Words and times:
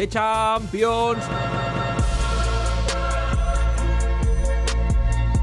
The 0.00 0.06
Champions! 0.06 1.24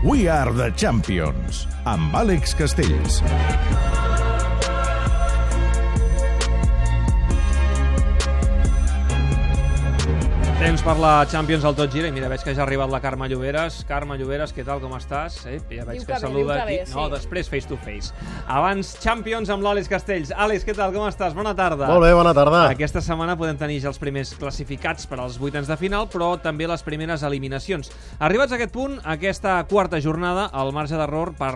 We 0.03 0.27
are 0.27 0.51
the 0.51 0.71
Champions, 0.75 1.67
amb 1.85 2.17
Àlex 2.17 2.57
Castells. 2.57 3.21
Temps 10.67 10.81
per 10.83 10.97
la 10.99 11.21
Champions 11.31 11.63
al 11.63 11.77
Tot 11.77 11.93
Gira 11.95 12.09
i 12.09 12.11
mira, 12.11 12.27
veig 12.27 12.41
que 12.43 12.51
ja 12.51 12.59
ha 12.59 12.65
arribat 12.65 12.91
la 12.91 12.99
Carme 12.99 13.29
Lloberes. 13.31 13.77
Carme 13.87 14.17
Lloberes, 14.19 14.51
què 14.51 14.65
tal, 14.67 14.81
com 14.83 14.91
estàs? 14.97 15.37
Eh, 15.47 15.61
ja 15.71 15.85
veig 15.87 16.01
Diu 16.01 16.03
que, 16.03 16.09
que 16.09 16.17
bé, 16.17 16.19
saluda 16.19 16.57
aquí. 16.57 16.73
bé, 16.73 16.87
sí. 16.89 16.95
No, 16.97 17.05
després 17.13 17.47
face 17.47 17.69
to 17.69 17.77
face. 17.85 18.11
Abans 18.51 18.89
Champions 18.99 19.47
amb 19.53 19.63
l'Àlex 19.63 19.87
Castells. 19.87 20.33
Àlex, 20.35 20.65
què 20.67 20.75
tal, 20.75 20.91
com 20.91 21.07
estàs? 21.07 21.31
Bona 21.37 21.53
tarda. 21.55 21.87
Molt 21.87 22.03
bé, 22.03 22.11
bona 22.17 22.33
tarda. 22.35 22.65
Aquesta 22.73 22.99
setmana 23.05 23.37
podem 23.39 23.55
tenir 23.55 23.79
ja 23.85 23.93
els 23.93 24.01
primers 24.01 24.33
classificats 24.35 25.07
per 25.07 25.21
als 25.23 25.39
vuitens 25.39 25.71
de 25.71 25.79
final, 25.79 26.09
però 26.11 26.33
també 26.43 26.67
les 26.67 26.83
primeres 26.83 27.23
eliminacions. 27.23 27.93
Arribats 28.19 28.51
a 28.51 28.59
aquest 28.59 28.75
punt, 28.75 28.99
aquesta 29.07 29.61
quarta 29.71 30.03
jornada, 30.03 30.49
el 30.51 30.75
marge 30.75 30.99
d'error 30.99 31.31
per 31.39 31.53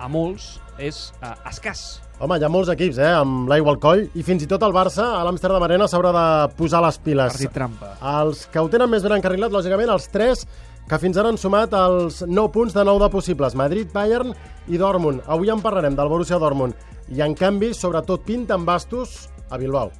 a 0.00 0.08
molts 0.08 0.54
és 0.80 1.10
eh, 1.20 1.36
escàs. 1.52 1.84
Home, 2.22 2.36
hi 2.38 2.44
ha 2.46 2.50
molts 2.52 2.70
equips, 2.70 2.98
eh, 3.02 3.10
amb 3.10 3.48
l'aigua 3.50 3.72
al 3.74 3.80
coll, 3.82 4.04
i 4.14 4.22
fins 4.22 4.44
i 4.44 4.46
tot 4.50 4.62
el 4.62 4.74
Barça, 4.74 5.08
a 5.18 5.24
l'Amsterdam 5.26 5.64
Arena, 5.66 5.88
s'haurà 5.90 6.12
de 6.14 6.26
posar 6.54 6.82
les 6.84 6.98
piles. 7.02 7.34
Partit 7.34 7.52
trampa. 7.56 7.96
Els 8.20 8.44
que 8.52 8.62
ho 8.62 8.70
tenen 8.70 8.90
més 8.92 9.02
ben 9.02 9.16
encarrilat, 9.16 9.50
lògicament, 9.50 9.90
els 9.90 10.06
tres 10.12 10.46
que 10.88 11.00
fins 11.00 11.18
ara 11.18 11.32
han 11.32 11.40
sumat 11.40 11.74
els 11.74 12.22
9 12.28 12.52
punts 12.54 12.76
de 12.76 12.84
9 12.84 13.02
de 13.02 13.10
possibles. 13.10 13.58
Madrid, 13.58 13.90
Bayern 13.92 14.34
i 14.68 14.78
Dortmund. 14.78 15.24
Avui 15.26 15.50
en 15.50 15.64
parlarem 15.64 15.96
del 15.96 16.12
Borussia 16.12 16.38
Dortmund. 16.38 16.76
I, 17.08 17.20
en 17.24 17.34
canvi, 17.34 17.74
sobretot 17.74 18.22
pinten 18.28 18.68
bastos 18.68 19.24
a 19.50 19.58
Bilbao. 19.58 19.90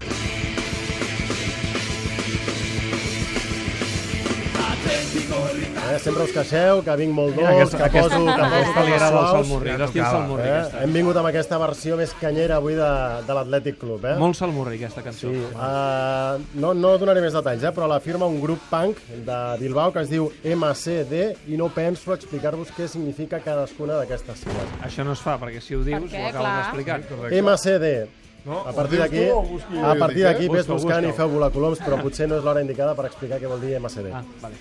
Eh, 5.94 5.98
sempre 6.02 6.24
us 6.26 6.32
queixeu 6.34 6.80
que 6.82 6.94
vinc 6.98 7.12
molt 7.14 7.36
dolç, 7.36 7.46
aquesta- 7.52 7.78
que 7.78 7.84
aquesta- 7.84 8.16
poso, 8.16 8.24
que 8.26 8.32
poso 8.32 8.54
aquesta 8.54 8.82
li 8.84 8.92
agrada 8.92 9.20
el 9.20 9.26
salmorri, 9.34 9.76
l'estil 9.78 10.02
salmorri. 10.02 10.48
Eh? 10.48 10.82
Hem 10.82 10.92
vingut 10.92 11.16
amb 11.20 11.28
aquesta 11.28 11.58
versió 11.58 11.96
més 11.96 12.14
canyera 12.20 12.56
avui 12.56 12.74
de, 12.74 12.88
de 13.26 13.36
l'Atlètic 13.36 13.78
Club. 13.78 14.04
Eh? 14.04 14.14
Molt 14.18 14.34
salmorri, 14.34 14.76
aquesta 14.80 15.02
cançó. 15.02 15.30
Sí, 15.30 15.44
uh, 15.54 16.42
no, 16.54 16.72
no 16.74 16.96
donaré 16.98 17.20
més 17.22 17.32
detalls, 17.36 17.62
eh? 17.62 17.70
però 17.76 17.86
la 17.86 18.00
firma 18.00 18.26
un 18.26 18.40
grup 18.40 18.58
punk 18.70 18.98
de 19.28 19.38
Bilbao 19.60 19.92
que 19.92 20.02
es 20.02 20.10
diu 20.10 20.32
MCD 20.42 21.36
i 21.46 21.56
no 21.60 21.68
penso 21.68 22.12
explicar-vos 22.16 22.72
què 22.74 22.88
significa 22.88 23.38
cadascuna 23.38 24.00
d'aquestes 24.00 24.42
sigles. 24.42 24.74
Això 24.82 25.04
no 25.06 25.12
es 25.14 25.22
fa, 25.22 25.38
perquè 25.38 25.62
si 25.62 25.76
ho 25.76 25.84
dius, 25.84 26.10
què? 26.10 26.24
ho 26.24 26.28
acabes 26.32 26.58
d'explicar. 26.58 27.00
MCD. 27.30 28.08
No? 28.44 28.60
A 28.66 28.72
partir 28.72 28.98
d'aquí, 28.98 29.22
a 29.24 29.94
partir 29.94 30.24
d'aquí 30.24 30.46
eh? 30.46 30.50
ves 30.52 30.66
buscant 30.66 31.04
i 31.04 31.12
busca-ho. 31.12 31.16
feu 31.16 31.36
volar 31.38 31.52
coloms, 31.54 31.78
però 31.80 32.02
potser 32.02 32.28
no 32.28 32.36
és 32.36 32.44
l'hora 32.44 32.60
indicada 32.60 32.94
per 32.98 33.06
explicar 33.06 33.38
què 33.40 33.48
vol 33.48 33.62
dir 33.62 33.78
MCD. 33.78 34.10
Ah, 34.12 34.24
vale. 34.42 34.58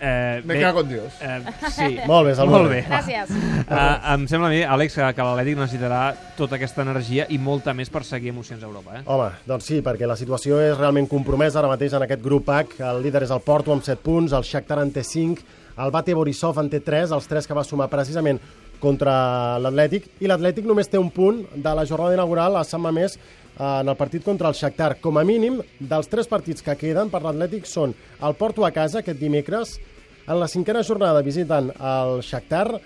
Eh, 0.00 0.42
Me 0.44 0.60
cago 0.60 0.80
en 0.80 0.88
Dios. 0.88 1.12
Eh, 1.20 1.42
sí. 1.70 1.98
Molt 2.06 2.28
bé, 2.28 2.34
Salvador. 2.34 2.66
Molt 2.66 2.72
bé. 2.72 2.82
Gràcies. 2.88 3.30
Uh, 3.30 4.14
em 4.14 4.26
sembla 4.30 4.48
a 4.48 4.52
mi, 4.52 4.60
Àlex, 4.62 4.98
que, 4.98 5.26
l'Atlètic 5.28 5.58
necessitarà 5.58 6.00
tota 6.36 6.58
aquesta 6.58 6.84
energia 6.84 7.26
i 7.32 7.38
molta 7.42 7.74
més 7.74 7.90
per 7.92 8.04
seguir 8.04 8.34
emocions 8.34 8.62
a 8.62 8.68
Europa. 8.68 8.98
Eh? 8.98 9.04
Home, 9.06 9.30
doncs 9.48 9.70
sí, 9.70 9.80
perquè 9.84 10.08
la 10.08 10.18
situació 10.18 10.60
és 10.62 10.76
realment 10.78 11.08
compromesa 11.10 11.60
ara 11.62 11.72
mateix 11.72 11.96
en 11.96 12.04
aquest 12.06 12.22
grup 12.24 12.50
H. 12.52 12.80
El 12.84 13.02
líder 13.06 13.24
és 13.26 13.32
el 13.34 13.42
Porto 13.46 13.74
amb 13.74 13.84
7 13.86 14.02
punts, 14.04 14.36
el 14.36 14.46
Shakhtar 14.46 14.82
en 14.84 14.92
té 14.94 15.04
5, 15.06 15.48
el 15.84 15.90
Bate 15.92 16.14
Borisov 16.16 16.60
en 16.62 16.70
té 16.72 16.80
3, 16.84 17.12
els 17.16 17.26
3 17.28 17.48
que 17.48 17.56
va 17.56 17.64
sumar 17.64 17.90
precisament 17.92 18.40
contra 18.80 19.56
l'Atlètic, 19.62 20.10
i 20.20 20.28
l'Atlètic 20.28 20.66
només 20.68 20.88
té 20.92 21.00
un 21.00 21.10
punt 21.10 21.42
de 21.54 21.74
la 21.74 21.86
jornada 21.88 22.16
inaugural 22.16 22.58
a 22.60 22.64
Sant 22.68 22.82
Mamés 22.84 23.16
eh, 23.16 23.45
en 23.58 23.88
el 23.88 23.96
partit 23.96 24.24
contra 24.24 24.48
el 24.48 24.54
Shakhtar. 24.54 24.96
Com 25.00 25.18
a 25.18 25.24
mínim, 25.24 25.60
dels 25.80 26.08
tres 26.12 26.28
partits 26.28 26.62
que 26.62 26.76
queden 26.76 27.10
per 27.12 27.22
l'Atlètic 27.24 27.66
són 27.68 27.94
el 28.22 28.36
Porto 28.38 28.66
a 28.66 28.72
casa 28.74 29.00
aquest 29.00 29.20
dimecres, 29.20 29.78
en 30.26 30.40
la 30.40 30.48
cinquena 30.50 30.82
jornada 30.82 31.22
visiten 31.22 31.70
el 31.70 32.20
Shakhtar 32.26 32.80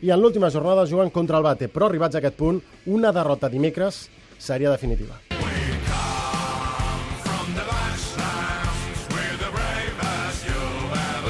i 0.00 0.10
en 0.10 0.20
l'última 0.20 0.48
jornada 0.50 0.86
juguen 0.88 1.10
contra 1.12 1.36
el 1.36 1.44
Bate. 1.44 1.68
Però 1.68 1.90
arribats 1.90 2.16
a 2.16 2.22
aquest 2.22 2.38
punt, 2.38 2.62
una 2.86 3.12
derrota 3.12 3.50
dimecres 3.52 4.06
seria 4.38 4.72
definitiva. 4.72 5.20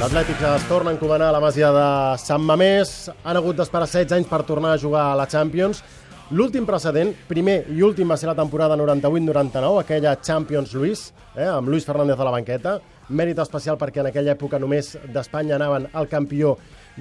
L'Atlètic 0.00 0.38
es 0.40 0.62
torna 0.64 0.88
a 0.88 0.94
encomanar 0.94 1.26
a 1.28 1.34
la 1.34 1.40
masia 1.44 1.68
de 1.76 1.88
Sant 2.22 2.40
Mamés. 2.40 3.10
Han 3.20 3.36
hagut 3.36 3.58
d'esperar 3.58 3.84
16 3.84 4.14
anys 4.16 4.30
per 4.30 4.38
tornar 4.48 4.70
a 4.72 4.78
jugar 4.80 5.02
a 5.10 5.18
la 5.18 5.26
Champions. 5.28 5.82
L'últim 6.30 6.62
precedent, 6.62 7.08
primer 7.26 7.64
i 7.74 7.80
últim, 7.82 8.06
va 8.06 8.14
ser 8.14 8.28
la 8.28 8.36
temporada 8.38 8.76
98-99, 8.78 9.80
aquella 9.80 10.12
Champions 10.22 10.76
Luis, 10.78 11.08
eh, 11.34 11.42
amb 11.42 11.66
Luis 11.66 11.82
Fernández 11.82 12.20
a 12.20 12.26
la 12.28 12.30
banqueta. 12.30 12.76
Mèrit 13.10 13.40
especial 13.42 13.74
perquè 13.80 13.98
en 13.98 14.06
aquella 14.12 14.36
època 14.36 14.60
només 14.62 14.92
d'Espanya 15.10 15.56
anaven 15.56 15.88
el 15.90 16.06
campió 16.06 16.52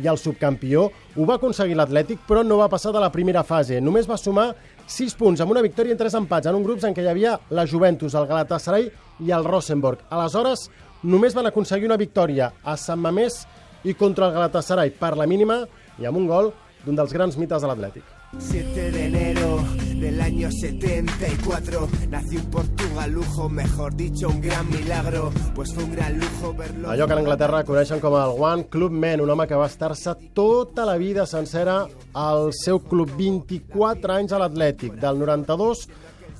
i 0.02 0.10
el 0.10 0.18
subcampió. 0.18 0.88
Ho 1.16 1.30
va 1.30 1.38
aconseguir 1.38 1.78
l'Atlètic, 1.78 2.26
però 2.26 2.42
no 2.42 2.58
va 2.58 2.72
passar 2.74 2.90
de 2.92 3.06
la 3.06 3.12
primera 3.14 3.46
fase. 3.46 3.78
Només 3.78 4.10
va 4.10 4.18
sumar 4.18 4.50
6 4.88 5.14
punts, 5.14 5.46
amb 5.46 5.54
una 5.54 5.62
victòria 5.62 5.94
i 5.94 6.02
3 6.02 6.18
empats, 6.24 6.50
en 6.50 6.58
un 6.58 6.66
grup 6.66 6.82
en 6.84 6.98
què 6.98 7.06
hi 7.06 7.14
havia 7.14 7.38
la 7.52 7.68
Juventus, 7.70 8.18
el 8.18 8.26
Galatasaray 8.26 8.90
i 9.22 9.30
el 9.30 9.46
Rosenborg. 9.46 10.08
Aleshores, 10.10 10.72
només 11.04 11.38
van 11.38 11.46
aconseguir 11.46 11.86
una 11.86 12.02
victòria 12.02 12.50
a 12.64 12.74
Sant 12.82 12.98
Mamés 12.98 13.44
i 13.86 13.94
contra 13.94 14.26
el 14.26 14.40
Galatasaray 14.42 14.90
per 14.90 15.14
la 15.18 15.30
mínima 15.30 15.68
i 16.02 16.10
amb 16.10 16.18
un 16.18 16.26
gol 16.26 16.56
d'un 16.82 16.98
dels 16.98 17.14
grans 17.14 17.38
mites 17.38 17.62
de 17.62 17.70
l'Atlètic. 17.70 18.19
7 18.38 18.92
de 18.92 19.06
enero 19.06 19.64
del 19.96 20.22
año 20.22 20.50
74 20.52 21.90
nació 22.10 22.40
en 22.40 22.46
Portugal, 22.46 23.12
lujo, 23.12 23.50
mejor 23.50 23.96
dicho, 23.96 24.30
un 24.30 24.40
gran 24.40 24.70
milagro, 24.70 25.32
pues 25.56 25.74
fue 25.74 25.84
un 25.84 25.92
gran 25.92 26.20
lujo 26.20 26.54
verlo. 26.54 26.90
Allò 26.90 27.08
que 27.08 27.14
en 27.14 27.20
Anglaterra 27.20 27.64
coneixen 27.66 28.00
com 28.00 28.14
el 28.20 28.36
One 28.38 28.68
Club 28.70 28.94
Man, 28.94 29.22
un 29.22 29.32
home 29.34 29.48
que 29.50 29.58
va 29.58 29.66
estar-se 29.66 30.14
tota 30.38 30.86
la 30.86 30.96
vida 30.98 31.26
sencera 31.26 31.88
al 32.14 32.54
seu 32.54 32.80
club, 32.80 33.10
24 33.18 34.14
anys 34.14 34.36
a 34.38 34.42
l'Atlètic, 34.44 35.00
del 35.02 35.18
92 35.20 35.88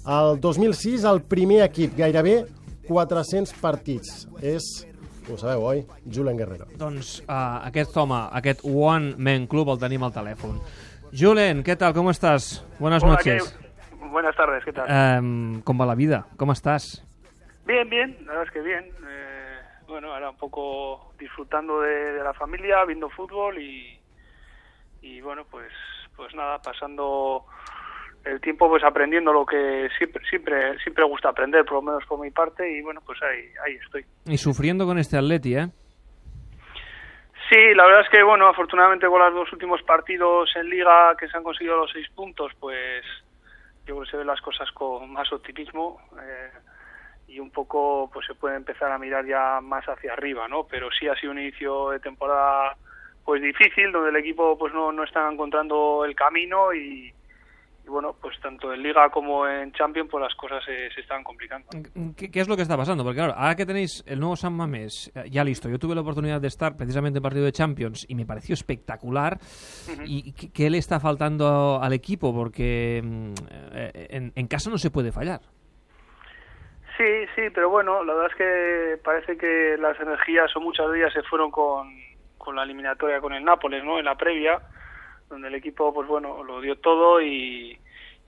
al 0.06 0.38
2006, 0.40 1.08
el 1.10 1.24
primer 1.26 1.64
equip, 1.66 1.98
gairebé 1.98 2.44
400 2.88 3.58
partits. 3.60 4.28
És, 4.46 4.70
ho 5.26 5.40
sabeu, 5.42 5.66
oi? 5.74 5.82
Julen 6.06 6.38
Guerrero. 6.38 6.70
Doncs 6.78 7.18
uh, 7.26 7.66
aquest 7.66 7.98
home, 7.98 8.22
aquest 8.40 8.62
One 8.64 9.18
Man 9.18 9.50
Club, 9.50 9.74
el 9.74 9.82
tenim 9.82 10.06
al 10.06 10.14
telèfon. 10.14 10.62
Julen, 11.14 11.64
què 11.66 11.76
tal? 11.80 11.94
Com 11.98 12.10
estàs? 12.12 12.60
Buenas 12.80 13.04
Hola, 13.04 13.14
noches. 13.18 13.50
¿qué? 13.50 14.06
Buenas 14.10 14.36
tardes, 14.36 14.64
¿qué 14.66 14.74
tal? 14.74 14.90
Um, 14.90 15.62
com 15.62 15.80
va 15.80 15.88
la 15.90 15.96
vida? 15.96 16.24
Com 16.38 16.52
estàs? 16.54 17.02
Bien, 17.66 17.90
bien, 17.90 18.16
la 18.26 18.34
verdad 18.34 18.48
es 18.48 18.52
que 18.52 18.62
bien. 18.62 18.86
Eh, 18.86 19.60
bueno, 19.88 20.14
ahora 20.14 20.30
un 20.32 20.38
poco 20.38 21.14
disfrutando 21.20 21.82
de, 21.82 22.14
de 22.14 22.24
la 22.24 22.34
familia, 22.34 22.84
viendo 22.86 23.10
fútbol 23.10 23.58
y, 23.60 24.00
y 25.02 25.22
bueno, 25.22 25.46
pues, 25.50 25.72
pues 26.16 26.34
nada, 26.36 26.62
pasando 26.62 27.46
el 28.26 28.42
tiempo 28.42 28.68
pues 28.70 28.84
aprendiendo 28.84 29.32
lo 29.32 29.46
que 29.46 29.88
siempre, 29.98 30.24
siempre, 30.30 30.78
siempre 30.80 31.06
gusta 31.06 31.30
aprender, 31.30 31.64
por 31.66 31.76
lo 31.76 31.82
menos 31.82 32.06
por 32.06 32.20
mi 32.20 32.32
parte, 32.32 32.70
y 32.78 32.82
bueno, 32.82 33.02
pues 33.06 33.20
ahí, 33.24 33.46
ahí 33.66 33.76
estoy. 33.84 34.06
Y 34.26 34.38
sufriendo 34.38 34.86
con 34.86 34.98
este 35.00 35.18
Atleti, 35.18 35.56
¿eh? 35.56 35.70
Sí, 37.50 37.74
la 37.74 37.86
verdad 37.86 38.02
es 38.02 38.10
que, 38.10 38.22
bueno, 38.22 38.48
afortunadamente 38.48 39.08
con 39.08 39.20
los 39.20 39.34
dos 39.34 39.52
últimos 39.54 39.82
partidos 39.82 40.56
en 40.56 40.70
Liga 40.70 41.16
que 41.18 41.28
se 41.28 41.36
han 41.36 41.44
conseguido 41.44 41.78
los 41.78 41.92
seis 41.92 42.08
puntos, 42.12 42.52
pues 42.60 43.04
yo 43.88 43.96
creo 43.96 44.02
que 44.02 44.12
se 44.12 44.18
ven 44.18 44.28
las 44.28 44.40
cosas 44.42 44.72
con 44.72 45.12
más 45.12 45.34
optimismo 45.34 46.00
eh, 46.22 46.52
y 47.28 47.40
un 47.40 47.50
poco 47.50 48.08
pues 48.14 48.28
se 48.28 48.36
puede 48.36 48.56
empezar 48.56 48.92
a 48.92 49.00
mirar 49.00 49.26
ya 49.26 49.62
más 49.62 49.84
hacia 49.86 50.14
arriba, 50.14 50.48
¿no? 50.48 50.68
Pero 50.68 50.90
sí 50.92 51.08
ha 51.08 51.16
sido 51.16 51.32
un 51.32 51.40
inicio 51.40 51.90
de 51.90 52.00
temporada 52.00 52.78
pues 53.26 53.42
difícil, 53.42 53.92
donde 53.92 54.12
el 54.12 54.18
equipo 54.18 54.56
pues 54.56 54.72
no, 54.72 54.92
no 54.92 55.04
está 55.04 55.28
encontrando 55.28 56.06
el 56.06 56.14
camino 56.16 56.72
y, 56.72 57.12
y 57.90 57.92
bueno, 57.92 58.16
pues 58.22 58.40
tanto 58.40 58.72
en 58.72 58.84
Liga 58.84 59.10
como 59.10 59.48
en 59.48 59.72
Champions 59.72 60.10
pues 60.12 60.22
las 60.22 60.36
cosas 60.36 60.64
se, 60.64 60.92
se 60.92 61.02
están 61.02 61.24
complicando. 61.24 61.68
¿Qué, 62.16 62.30
qué 62.30 62.40
es 62.40 62.48
lo 62.48 62.56
que 62.56 62.62
está 62.62 62.78
pasando? 62.78 63.04
Porque 63.04 63.18
claro, 63.18 63.34
ahora 63.36 63.56
que 63.56 63.66
tenéis 63.66 64.04
el 64.06 64.20
nuevo 64.20 64.36
San 64.36 64.54
Mamés 64.54 65.12
eh, 65.16 65.30
ya 65.30 65.44
listo, 65.44 65.70
yo 65.70 65.80
tuve 65.80 65.96
la 65.96 66.02
oportunidad 66.02 66.40
de 66.40 66.48
estar 66.48 66.78
precisamente 66.78 67.18
en 67.18 67.24
partido 67.24 67.46
de 67.46 67.52
Champions 67.52 68.06
y 68.08 68.16
me 68.16 68.26
pareció 68.26 68.54
espectacular. 68.54 69.40
¿Y 70.06 70.34
qué, 70.34 70.52
qué 70.52 70.70
le 70.70 70.78
está 70.78 71.00
faltando 71.00 71.80
al 71.82 71.94
equipo? 71.94 72.34
Porque 72.34 73.02
mm, 73.04 73.34
en, 73.74 74.34
en 74.36 74.48
casa 74.48 74.70
no 74.70 74.78
se 74.78 74.92
puede 74.92 75.12
fallar. 75.12 75.42
Sí, 76.98 77.26
sí, 77.34 77.50
pero 77.54 77.70
bueno, 77.70 78.04
la 78.04 78.14
verdad 78.14 78.32
es 78.32 78.38
que 78.38 79.02
parece 79.04 79.38
que 79.38 79.78
las 79.80 80.00
energías 80.00 80.54
o 80.56 80.60
muchas 80.60 80.92
de 80.92 81.00
ellas 81.00 81.14
se 81.14 81.24
fueron 81.24 81.50
con, 81.50 81.90
con 82.38 82.56
la 82.56 82.64
eliminatoria 82.64 83.22
con 83.22 83.34
el 83.34 83.46
Nápoles, 83.46 83.84
¿no? 83.84 84.00
En 84.00 84.06
la 84.06 84.16
previa, 84.16 84.60
donde 85.30 85.48
el 85.48 85.56
equipo, 85.56 85.94
pues 85.94 86.08
bueno, 86.10 86.44
lo 86.44 86.60
dio 86.60 86.76
todo 86.78 87.22
y, 87.22 87.80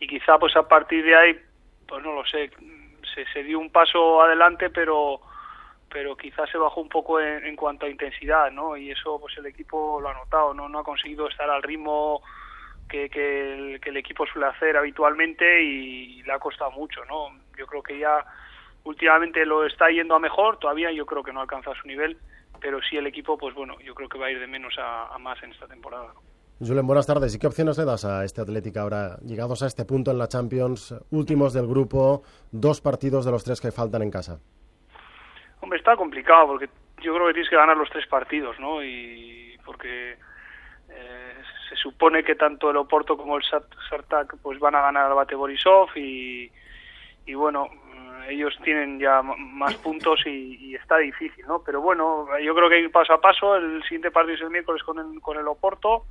y 0.02 0.08
quizá 0.08 0.38
pues 0.38 0.54
a 0.58 0.68
partir 0.68 1.06
de 1.06 1.16
ahí, 1.16 1.40
pues 1.88 2.04
no 2.04 2.14
lo 2.14 2.26
sé, 2.26 2.52
se, 3.16 3.26
se 3.32 3.44
dio 3.44 3.60
un 3.60 3.72
paso 3.72 4.22
adelante, 4.22 4.70
pero 4.70 5.22
pero 5.90 6.16
quizás 6.16 6.50
se 6.50 6.58
bajó 6.58 6.80
un 6.80 6.88
poco 6.88 7.20
en, 7.20 7.46
en 7.46 7.56
cuanto 7.58 7.86
a 7.86 7.90
intensidad, 7.90 8.50
¿no? 8.50 8.78
Y 8.78 8.92
eso 8.92 9.20
pues 9.20 9.38
el 9.38 9.46
equipo 9.46 10.00
lo 10.00 10.10
ha 10.10 10.14
notado, 10.14 10.54
no, 10.54 10.70
no 10.70 10.80
ha 10.80 10.84
conseguido 10.84 11.28
estar 11.28 11.50
al 11.50 11.64
ritmo 11.64 12.22
que, 12.90 13.10
que, 13.10 13.80
el, 13.82 13.98
equipo 13.98 14.26
suele 14.26 14.48
hacer 14.48 14.76
habitualmente 14.76 15.64
y 15.64 16.24
le 16.24 16.34
ha 16.34 16.40
costado 16.40 16.72
mucho, 16.72 17.04
¿no? 17.06 17.30
yo 17.58 17.68
creo 17.68 17.84
que 17.84 17.98
ya 18.00 18.26
últimamente 18.84 19.46
lo 19.46 19.66
está 19.66 19.90
yendo 19.90 20.16
a 20.16 20.20
mejor, 20.20 20.58
todavía 20.58 20.92
yo 20.92 21.06
creo 21.06 21.24
que 21.24 21.32
no 21.32 21.42
alcanza 21.42 21.74
su 21.80 21.88
nivel, 21.88 22.18
pero 22.60 22.82
sí 22.82 22.98
el 22.98 23.08
equipo, 23.08 23.38
pues 23.38 23.54
bueno, 23.54 23.80
yo 23.82 23.94
creo 23.96 24.10
que 24.10 24.18
va 24.18 24.28
a 24.28 24.32
ir 24.32 24.40
de 24.40 24.48
menos 24.48 24.76
a, 24.78 25.16
más 25.20 25.42
en 25.44 25.52
esta 25.52 25.68
temporada. 25.68 26.14
Julen, 26.64 26.86
buenas 26.86 27.08
tardes. 27.08 27.34
¿Y 27.34 27.40
qué 27.40 27.48
opciones 27.48 27.80
le 27.80 27.86
das 27.86 28.06
a 28.06 28.24
este 28.24 28.40
Atlético 28.40 28.82
ahora, 28.82 29.18
llegados 29.26 29.64
a 29.64 29.66
este 29.66 29.84
punto 29.84 30.12
en 30.12 30.20
la 30.20 30.28
Champions, 30.28 30.94
últimos 31.10 31.54
del 31.54 31.66
grupo, 31.66 32.22
dos 32.52 32.82
partidos 32.82 33.26
de 33.26 33.32
los 33.32 33.44
tres 33.44 33.60
que 33.60 33.72
faltan 33.72 34.04
en 34.04 34.12
casa? 34.12 34.40
Hombre, 35.62 35.80
está 35.80 35.96
complicado 35.96 36.46
porque 36.46 36.70
yo 37.02 37.16
creo 37.16 37.28
que 37.28 37.34
tienes 37.34 37.50
que 37.50 37.56
ganar 37.56 37.76
los 37.76 37.90
tres 37.90 38.06
partidos, 38.06 38.60
¿no? 38.60 38.84
Y 38.84 39.58
porque 39.66 40.18
eh, 40.90 41.34
se 41.68 41.76
supone 41.78 42.24
que 42.24 42.36
tanto 42.36 42.70
el 42.70 42.78
Oporto 42.78 43.18
como 43.18 43.38
el 43.38 43.44
Sartak 43.90 44.38
pues 44.44 44.60
van 44.60 44.76
a 44.76 44.82
ganar 44.82 45.08
al 45.08 45.16
Bate 45.16 45.34
Borisov 45.34 45.90
y, 45.96 46.52
y 47.26 47.34
bueno, 47.34 47.70
ellos 48.30 48.56
tienen 48.64 49.00
ya 49.00 49.24
más 49.24 49.74
puntos 49.78 50.20
y, 50.28 50.76
está 50.76 50.98
difícil, 50.98 51.44
¿no? 51.48 51.64
Pero 51.64 51.82
bueno, 51.82 52.28
yo 52.38 52.54
creo 52.54 52.70
que 52.70 52.76
hay 52.76 52.88
paso 52.90 53.14
a 53.14 53.22
paso. 53.22 53.56
El 53.56 53.82
siguiente 53.82 54.12
partido 54.12 54.36
es 54.36 54.42
el 54.42 54.52
miércoles 54.52 54.84
con 54.84 55.00
el, 55.00 55.20
con 55.22 55.40
el 55.40 55.48
Oporto. 55.48 56.06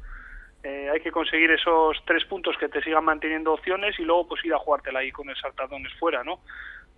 Eh, 0.62 0.90
hay 0.92 1.00
que 1.00 1.10
conseguir 1.10 1.50
esos 1.50 1.96
tres 2.04 2.24
puntos 2.26 2.56
que 2.58 2.68
te 2.68 2.82
sigan 2.82 3.04
manteniendo 3.04 3.54
opciones 3.54 3.98
y 3.98 4.02
luego 4.02 4.28
pues 4.28 4.44
ir 4.44 4.52
a 4.52 4.58
jugártela 4.58 4.98
ahí 4.98 5.10
con 5.10 5.28
el 5.30 5.36
Sartadones 5.36 5.92
fuera, 5.94 6.22
¿no? 6.22 6.40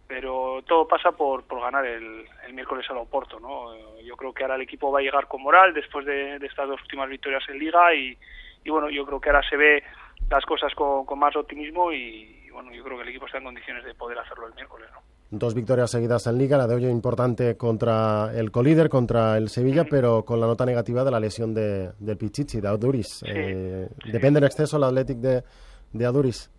Pero 0.08 0.62
todo 0.66 0.88
pasa 0.88 1.12
por, 1.12 1.44
por 1.44 1.60
ganar 1.60 1.86
el, 1.86 2.26
el 2.44 2.54
miércoles 2.54 2.84
al 2.90 2.98
Oporto, 2.98 3.38
¿no? 3.38 3.72
Yo 4.02 4.16
creo 4.16 4.34
que 4.34 4.42
ahora 4.42 4.56
el 4.56 4.62
equipo 4.62 4.90
va 4.90 4.98
a 4.98 5.02
llegar 5.02 5.28
con 5.28 5.42
moral 5.42 5.72
después 5.72 6.04
de, 6.04 6.36
estas 6.36 6.68
dos 6.68 6.82
últimas 6.82 7.08
victorias 7.08 7.44
en 7.48 7.58
Liga 7.58 7.94
y, 7.94 8.18
y 8.64 8.70
bueno, 8.70 8.90
yo 8.90 9.06
creo 9.06 9.20
que 9.20 9.30
ahora 9.30 9.48
se 9.48 9.56
ve 9.56 9.84
las 10.28 10.44
cosas 10.44 10.74
con, 10.74 11.06
con 11.06 11.18
más 11.20 11.36
optimismo 11.36 11.92
y, 11.92 12.50
bueno, 12.50 12.72
yo 12.72 12.82
creo 12.82 12.96
que 12.96 13.04
el 13.04 13.08
equipo 13.10 13.26
está 13.26 13.38
en 13.38 13.44
condiciones 13.44 13.84
de 13.84 13.94
poder 13.94 14.18
hacerlo 14.18 14.48
el 14.48 14.54
miércoles, 14.54 14.90
¿no? 14.92 15.11
Dos 15.34 15.54
victorias 15.54 15.90
seguidas 15.90 16.26
en 16.26 16.36
Liga, 16.36 16.58
la 16.58 16.66
de 16.66 16.74
hoy 16.74 16.84
importante 16.84 17.56
contra 17.56 18.38
el 18.38 18.50
colíder, 18.50 18.90
contra 18.90 19.38
el 19.38 19.48
Sevilla, 19.48 19.84
pero 19.88 20.26
con 20.26 20.38
la 20.38 20.46
nota 20.46 20.66
negativa 20.66 21.04
de 21.04 21.10
la 21.10 21.18
lesión 21.18 21.54
de, 21.54 21.92
del 21.98 22.18
Pichichi, 22.18 22.60
de 22.60 22.68
Aduris. 22.68 23.24
Eh, 23.26 23.88
¿Depende 24.12 24.40
en 24.40 24.44
exceso 24.44 24.76
el 24.76 24.84
Athletic 24.84 25.16
de, 25.16 25.42
de 25.94 26.04
Aduris? 26.04 26.50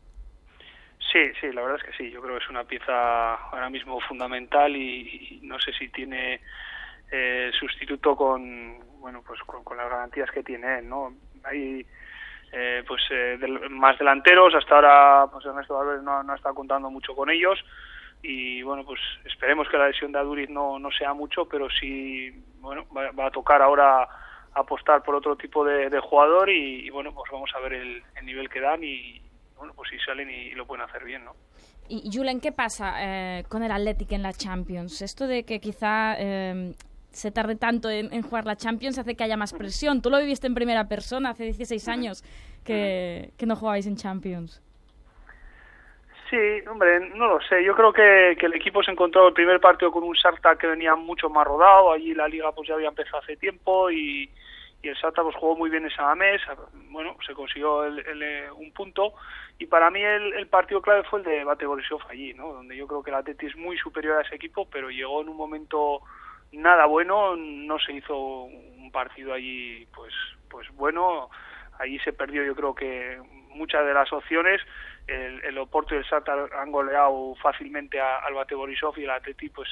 Sí, 0.97 1.19
sí, 1.39 1.51
la 1.51 1.61
verdad 1.61 1.77
es 1.77 1.83
que 1.83 2.03
sí. 2.03 2.09
Yo 2.09 2.19
creo 2.19 2.35
que 2.35 2.43
es 2.43 2.49
una 2.49 2.63
pieza 2.63 3.35
ahora 3.35 3.69
mismo 3.69 3.99
fundamental 4.01 4.75
y, 4.75 5.39
no 5.43 5.59
sé 5.59 5.71
si 5.73 5.89
tiene 5.89 6.41
eh, 7.11 7.51
sustituto 7.59 8.15
con, 8.15 8.79
bueno, 9.01 9.21
pues 9.23 9.39
con, 9.41 9.77
las 9.77 9.87
garantías 9.87 10.31
que 10.31 10.41
tiene 10.41 10.79
él, 10.79 10.89
¿no? 10.89 11.13
Hay 11.43 11.85
eh, 12.51 12.83
pues 12.87 13.03
eh, 13.11 13.37
más 13.69 13.99
delanteros. 13.99 14.55
Hasta 14.55 14.73
ahora, 14.73 15.27
pues 15.31 15.45
Ernesto 15.45 15.75
Valverde 15.75 16.01
no, 16.01 16.23
no 16.23 16.33
está 16.33 16.53
contando 16.53 16.89
mucho 16.89 17.13
con 17.13 17.29
ellos. 17.29 17.63
Y 18.23 18.63
bueno, 18.63 18.85
pues 18.85 18.99
esperemos 19.25 19.67
que 19.69 19.77
la 19.77 19.87
lesión 19.87 20.11
de 20.11 20.19
Aduriz 20.19 20.49
no, 20.49 20.79
no 20.79 20.89
sea 20.91 21.13
mucho, 21.13 21.45
pero 21.45 21.67
sí, 21.69 22.31
bueno, 22.59 22.85
va, 22.95 23.27
a 23.27 23.31
tocar 23.31 23.61
ahora 23.61 24.07
apostar 24.53 25.03
por 25.03 25.15
otro 25.15 25.35
tipo 25.35 25.65
de, 25.65 25.99
jugador 25.99 26.49
y, 26.49 26.89
bueno, 26.89 27.13
pues 27.13 27.29
vamos 27.31 27.51
a 27.55 27.59
ver 27.59 27.73
el, 27.73 28.03
nivel 28.23 28.49
que 28.49 28.61
dan 28.61 28.83
y 28.83 29.21
bueno, 29.57 29.73
pues 29.75 29.89
si 29.89 29.99
salen 29.99 30.29
y, 30.29 30.51
lo 30.51 30.65
pueden 30.65 30.85
hacer 30.85 31.03
bien, 31.03 31.25
¿no? 31.25 31.33
Y 31.89 32.09
Julen, 32.11 32.39
¿qué 32.39 32.53
pasa 32.53 32.95
eh, 32.99 33.43
con 33.49 33.61
el 33.61 33.71
Athletic 33.71 34.13
en 34.13 34.23
la 34.23 34.31
Champions? 34.31 35.01
Esto 35.01 35.27
de 35.27 35.43
que 35.43 35.59
quizá 35.59 36.15
se 37.13 37.31
tarde 37.31 37.55
tanto 37.55 37.89
en, 37.89 38.21
jugar 38.23 38.45
la 38.45 38.55
Champions 38.55 38.97
hace 38.97 39.15
que 39.15 39.23
haya 39.23 39.37
más 39.37 39.53
presión. 39.53 40.01
Tú 40.01 40.09
lo 40.09 40.19
viviste 40.19 40.47
en 40.47 40.55
primera 40.55 40.87
persona 40.87 41.29
hace 41.29 41.43
16 41.45 41.87
años 41.87 42.23
que, 42.63 43.31
no 43.45 43.55
jugabais 43.55 43.85
en 43.85 43.95
Champions. 43.95 44.61
Sí, 46.33 46.68
hombre, 46.68 47.12
no 47.12 47.27
lo 47.27 47.39
sé. 47.41 47.63
Yo 47.63 47.75
creo 47.75 47.94
que, 47.94 48.31
el 48.31 48.56
equipo 48.56 48.81
se 48.81 48.89
encontró 48.89 49.27
el 49.27 49.35
primer 49.35 49.59
partido 49.59 49.91
con 49.91 50.01
un 50.01 50.15
Sarta 50.15 50.56
que 50.56 50.65
venía 50.65 50.95
mucho 50.95 51.30
más 51.30 51.45
rodado. 51.45 51.91
Allí 51.91 52.15
la 52.15 52.27
liga 52.27 52.51
pues 52.53 52.68
ya 52.68 52.74
había 52.74 52.88
empezado 52.88 53.19
hace 53.19 53.38
tiempo 53.38 53.91
y, 53.91 54.31
el 54.81 54.97
Sarta 54.97 55.21
pues 55.21 55.35
jugó 55.35 55.56
muy 55.56 55.69
bien 55.69 55.85
esa 55.85 56.15
mes. 56.15 56.41
Bueno, 56.89 57.15
se 57.24 57.35
consiguió 57.35 57.83
un 58.57 58.71
punto. 58.74 59.13
Y 59.59 59.68
para 59.68 59.91
mí 59.91 60.01
el, 60.01 60.47
partido 60.47 60.81
clave 60.81 61.03
fue 61.03 61.19
el 61.19 61.25
de 61.25 61.44
Bate 61.44 61.68
Borisov 61.68 62.01
allí, 62.09 62.33
¿no? 62.33 62.51
Donde 62.51 62.75
yo 62.75 62.88
creo 62.88 63.03
que 63.03 63.12
el 63.12 63.18
Atleti 63.18 63.45
es 63.45 63.56
muy 63.56 63.77
superior 63.77 64.18
a 64.18 64.21
ese 64.21 64.33
equipo, 64.33 64.68
pero 64.68 64.89
llegó 64.89 65.21
en 65.21 65.29
un 65.29 65.38
momento 65.38 66.01
nada 66.51 66.88
bueno, 66.88 67.36
no 67.36 67.77
se 67.77 67.94
hizo 67.94 68.18
un 68.18 68.91
partido 68.91 69.33
allí 69.33 69.88
pues 69.94 70.13
pues 70.50 70.68
bueno, 70.74 71.29
allí 71.79 72.00
se 72.00 72.13
perdió 72.13 72.44
yo 72.44 72.56
creo 72.56 72.75
que 72.75 73.19
muchas 73.53 73.86
de 73.86 73.94
las 73.94 74.12
opciones, 74.12 74.62
el, 75.07 75.44
el 75.44 75.57
Oporto 75.57 75.95
y 75.95 75.97
el 75.97 76.05
Sata 76.05 76.33
han 76.57 76.71
goleado 76.71 77.35
fácilmente 77.41 78.00
al 78.00 78.33
Bate 78.33 78.55
Borisov 78.55 78.97
y 78.97 79.03
el 79.03 79.09
Atleti 79.09 79.50
pues 79.50 79.69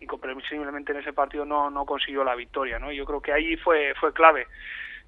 incomprensiblemente 0.00 0.92
en 0.92 0.98
ese 0.98 1.12
partido 1.12 1.44
no, 1.44 1.70
no 1.70 1.86
consiguió 1.86 2.24
la 2.24 2.34
victoria, 2.34 2.78
¿no? 2.78 2.90
Yo 2.90 3.04
creo 3.04 3.20
que 3.20 3.32
ahí 3.32 3.56
fue 3.56 3.94
fue 4.00 4.12
clave. 4.12 4.46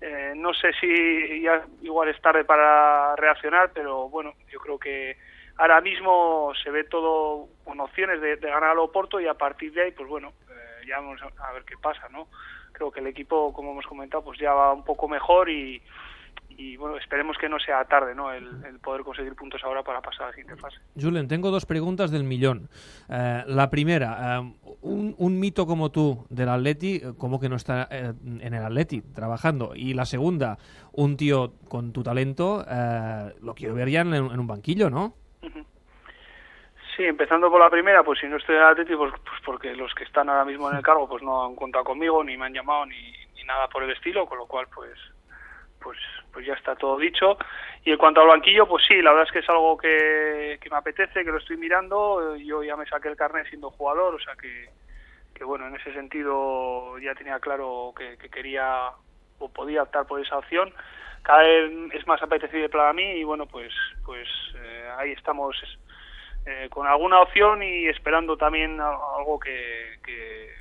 Eh, 0.00 0.34
no 0.36 0.52
sé 0.54 0.72
si 0.80 1.42
ya 1.42 1.64
igual 1.82 2.08
es 2.08 2.20
tarde 2.20 2.44
para 2.44 3.16
reaccionar, 3.16 3.70
pero 3.72 4.08
bueno, 4.08 4.34
yo 4.50 4.60
creo 4.60 4.78
que 4.78 5.16
ahora 5.56 5.80
mismo 5.80 6.52
se 6.62 6.70
ve 6.70 6.84
todo 6.84 7.48
con 7.64 7.80
opciones 7.80 8.20
de, 8.20 8.36
de 8.36 8.50
ganar 8.50 8.70
al 8.70 8.78
Oporto 8.78 9.20
y 9.20 9.26
a 9.26 9.34
partir 9.34 9.72
de 9.72 9.82
ahí, 9.82 9.90
pues 9.92 10.08
bueno, 10.08 10.32
ya 10.86 11.00
vamos 11.00 11.20
a 11.22 11.52
ver 11.52 11.64
qué 11.64 11.76
pasa, 11.76 12.08
¿no? 12.10 12.28
Creo 12.72 12.90
que 12.90 13.00
el 13.00 13.06
equipo, 13.06 13.52
como 13.52 13.72
hemos 13.72 13.86
comentado, 13.86 14.24
pues 14.24 14.38
ya 14.38 14.52
va 14.52 14.72
un 14.72 14.84
poco 14.84 15.08
mejor 15.08 15.48
y, 15.48 15.82
y 16.56 16.76
bueno, 16.76 16.96
esperemos 16.96 17.36
que 17.38 17.48
no 17.48 17.58
sea 17.58 17.84
tarde, 17.84 18.14
¿no? 18.14 18.32
El, 18.32 18.78
poder 18.82 19.02
conseguir 19.02 19.34
puntos 19.34 19.62
ahora 19.64 19.82
para 19.82 20.00
pasar 20.00 20.24
a 20.24 20.26
la 20.26 20.32
siguiente 20.34 20.60
fase. 20.60 20.76
Julen, 21.00 21.26
tengo 21.28 21.50
dos 21.50 21.64
preguntas 21.64 22.10
del 22.10 22.24
millón. 22.24 22.68
Eh, 23.08 23.44
la 23.46 23.70
primera, 23.70 24.40
eh, 24.40 24.52
un, 24.82 25.40
mito 25.40 25.66
como 25.66 25.90
tú 25.90 26.26
del 26.28 26.48
Atleti, 26.48 26.96
eh, 26.96 27.12
¿cómo 27.18 27.40
que 27.40 27.48
no 27.48 27.56
está 27.56 27.88
en 27.90 28.54
el 28.54 28.64
Atleti 28.64 29.00
trabajando? 29.00 29.72
Y 29.74 29.94
la 29.94 30.04
segunda, 30.04 30.58
un 30.92 31.16
tío 31.16 31.54
con 31.68 31.92
tu 31.92 32.02
talento, 32.02 32.64
lo 33.40 33.54
quiero 33.54 33.74
ver 33.74 33.88
ya 33.88 34.02
en, 34.02 34.14
en 34.14 34.40
un 34.40 34.46
banquillo, 34.46 34.90
¿no? 34.90 35.14
Sí, 36.96 37.02
empezando 37.02 37.50
por 37.50 37.60
la 37.60 37.70
primera, 37.70 38.04
pues 38.04 38.20
si 38.20 38.26
no 38.28 38.36
estoy 38.36 38.54
en 38.54 38.62
el 38.62 38.68
Atleti, 38.68 38.94
pues, 38.94 39.12
pues, 39.12 39.40
porque 39.44 39.74
los 39.74 39.92
que 39.94 40.04
están 40.04 40.28
ahora 40.28 40.44
mismo 40.44 40.70
en 40.70 40.76
el 40.76 40.82
cargo 40.82 41.08
pues 41.08 41.22
no 41.24 41.44
han 41.44 41.56
contado 41.56 41.84
conmigo, 41.84 42.22
ni 42.22 42.36
me 42.36 42.46
han 42.46 42.54
llamado, 42.54 42.86
ni, 42.86 42.96
nada 43.44 43.68
por 43.68 43.82
el 43.82 43.90
estilo, 43.90 44.26
con 44.26 44.38
lo 44.38 44.46
cual 44.46 44.66
pues 44.74 44.90
pues 45.84 45.98
pues 46.32 46.44
ya 46.46 46.54
está 46.54 46.74
todo 46.74 46.98
dicho. 46.98 47.38
Y 47.84 47.92
en 47.92 47.98
cuanto 47.98 48.20
al 48.20 48.26
banquillo, 48.26 48.66
pues 48.66 48.84
sí, 48.88 49.00
la 49.00 49.10
verdad 49.10 49.26
es 49.28 49.32
que 49.32 49.38
es 49.38 49.48
algo 49.48 49.76
que, 49.76 50.58
que 50.60 50.70
me 50.70 50.76
apetece, 50.76 51.24
que 51.24 51.30
lo 51.30 51.38
estoy 51.38 51.56
mirando. 51.58 52.34
Yo 52.36 52.64
ya 52.64 52.76
me 52.76 52.86
saqué 52.86 53.08
el 53.08 53.16
carnet 53.16 53.46
siendo 53.48 53.70
jugador, 53.70 54.14
o 54.14 54.18
sea 54.18 54.34
que, 54.34 54.68
que 55.34 55.44
bueno, 55.44 55.68
en 55.68 55.76
ese 55.76 55.92
sentido 55.92 56.98
ya 56.98 57.14
tenía 57.14 57.38
claro 57.38 57.92
que, 57.96 58.16
quería 58.30 58.90
o 59.38 59.48
podía 59.48 59.82
optar 59.82 60.06
por 60.06 60.20
esa 60.20 60.38
opción. 60.38 60.72
Cada 61.22 61.42
vez 61.42 61.72
es 61.92 62.06
más 62.06 62.22
apetecible 62.22 62.68
para 62.68 62.92
mí 62.92 63.04
y 63.04 63.24
bueno, 63.24 63.46
pues 63.46 63.72
pues 64.04 64.28
eh, 64.56 64.88
ahí 64.98 65.12
estamos 65.12 65.56
eh, 66.46 66.68
con 66.70 66.86
alguna 66.86 67.20
opción 67.20 67.62
y 67.62 67.86
esperando 67.86 68.36
también 68.36 68.80
algo 68.80 69.38
que, 69.38 69.98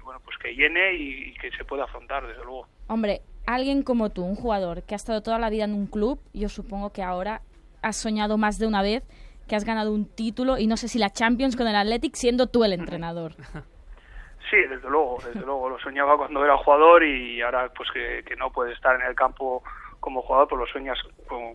bueno 0.04 0.20
pues 0.24 0.38
que 0.38 0.56
llene 0.56 0.94
y, 0.94 1.34
que 1.34 1.52
se 1.52 1.66
pueda 1.66 1.84
afrontar 1.84 2.26
desde 2.26 2.44
luego 2.44 2.68
hombre 2.88 3.20
alguien 3.46 3.84
como 3.84 4.10
tú 4.10 4.24
un 4.24 4.36
jugador 4.36 4.84
que 4.84 4.96
ha 4.96 4.98
estado 4.98 5.22
toda 5.22 5.40
la 5.40 5.50
vida 5.50 5.66
en 5.66 5.74
un 5.74 5.88
club 5.88 6.20
yo 6.34 6.50
supongo 6.50 6.92
que 6.92 7.04
ahora 7.04 7.42
has 7.82 7.98
soñado 7.98 8.38
más 8.38 8.60
de 8.60 8.68
una 8.68 8.82
vez 8.82 9.04
que 9.48 9.56
has 9.56 9.66
ganado 9.66 9.92
un 9.92 10.06
título 10.06 10.58
y 10.58 10.68
no 10.68 10.78
sé 10.78 10.88
si 10.88 11.00
la 11.00 11.10
Champions 11.10 11.56
con 11.56 11.68
el 11.68 11.76
Athletic 11.76 12.16
siendo 12.16 12.48
tú 12.48 12.64
el 12.64 12.74
entrenador. 12.74 13.34
Sí 14.52 14.58
desde 14.70 14.90
luego 14.90 15.18
desde 15.26 15.40
luego. 15.40 15.70
Lo 15.70 15.80
soñaba 15.80 16.18
cuando 16.18 16.44
era 16.44 16.58
jugador 16.58 17.04
y 17.04 17.42
ahora 17.42 17.72
pues 17.76 17.90
que, 17.92 18.36
no 18.36 18.52
puede 18.52 18.74
estar 18.74 18.94
en 19.00 19.08
el 19.08 19.16
campo 19.16 19.64
como 20.00 20.22
jugador 20.22 20.50
pues 20.50 20.60
lo 20.60 20.68
sueñas 20.68 21.00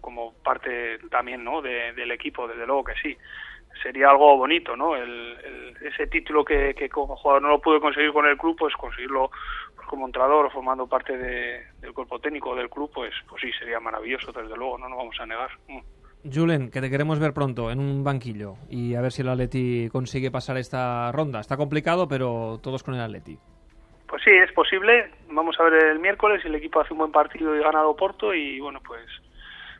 como, 0.00 0.32
parte 0.42 0.98
también 1.10 1.44
no 1.44 1.60
del 1.60 2.10
equipo 2.10 2.48
desde 2.48 2.66
luego 2.66 2.84
que 2.84 2.94
sí. 3.02 3.16
Sería 3.82 4.08
algo 4.08 4.36
bonito, 4.38 4.74
¿no? 4.74 4.96
El, 4.96 5.76
ese 5.82 6.08
título 6.08 6.44
que, 6.44 6.88
como 6.90 7.14
jugador 7.14 7.42
no 7.42 7.48
lo 7.50 7.60
pude 7.60 7.78
conseguir 7.78 8.12
con 8.12 8.26
el 8.26 8.36
club, 8.36 8.56
pues 8.58 8.74
conseguirlo 8.74 9.30
como 9.88 10.06
entrenador 10.06 10.46
o 10.46 10.50
formando 10.50 10.86
parte 10.86 11.16
del 11.16 11.92
cuerpo 11.92 12.18
técnico 12.18 12.54
del 12.54 12.70
club, 12.70 12.90
pues, 12.94 13.12
pues 13.28 13.42
sí, 13.42 13.50
sería 13.58 13.80
maravilloso, 13.80 14.32
desde 14.32 14.56
luego, 14.56 14.78
no 14.78 14.88
nos 14.88 14.98
vamos 14.98 15.16
a 15.20 15.26
negar. 15.26 15.50
Mm. 15.68 16.30
Julen, 16.32 16.70
que 16.70 16.80
te 16.80 16.90
queremos 16.90 17.18
ver 17.18 17.32
pronto 17.32 17.70
en 17.70 17.78
un 17.78 18.02
banquillo 18.02 18.54
y 18.68 18.94
a 18.94 19.00
ver 19.00 19.12
si 19.12 19.22
el 19.22 19.28
Atleti 19.28 19.88
consigue 19.90 20.30
pasar 20.30 20.56
esta 20.58 21.10
ronda. 21.12 21.40
Está 21.40 21.56
complicado, 21.56 22.08
pero 22.08 22.58
todos 22.62 22.82
con 22.82 22.94
el 22.94 23.00
Atleti. 23.00 23.38
Pues 24.08 24.22
sí, 24.24 24.30
es 24.30 24.52
posible. 24.52 25.10
Vamos 25.30 25.56
a 25.60 25.64
ver 25.64 25.84
el 25.84 26.00
miércoles 26.00 26.42
si 26.42 26.48
el 26.48 26.56
equipo 26.56 26.80
hace 26.80 26.92
un 26.92 26.98
buen 26.98 27.12
partido 27.12 27.54
y 27.54 27.60
gana 27.60 27.82
Porto 27.96 28.34
y 28.34 28.58
bueno, 28.60 28.80
pues 28.84 29.06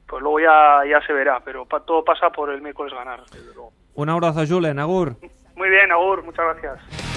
pues 0.06 0.22
luego 0.22 0.40
ya, 0.40 0.80
ya 0.88 1.06
se 1.06 1.12
verá, 1.12 1.40
pero 1.44 1.66
todo 1.86 2.02
pasa 2.02 2.30
por 2.30 2.50
el 2.50 2.62
miércoles 2.62 2.94
ganar, 2.94 3.20
desde 3.30 3.54
luego. 3.54 3.72
Un 3.94 4.08
abrazo, 4.08 4.46
Julen. 4.46 4.78
Agur. 4.78 5.16
Muy 5.54 5.68
bien, 5.68 5.92
Agur. 5.92 6.22
Muchas 6.22 6.46
gracias. 6.62 7.07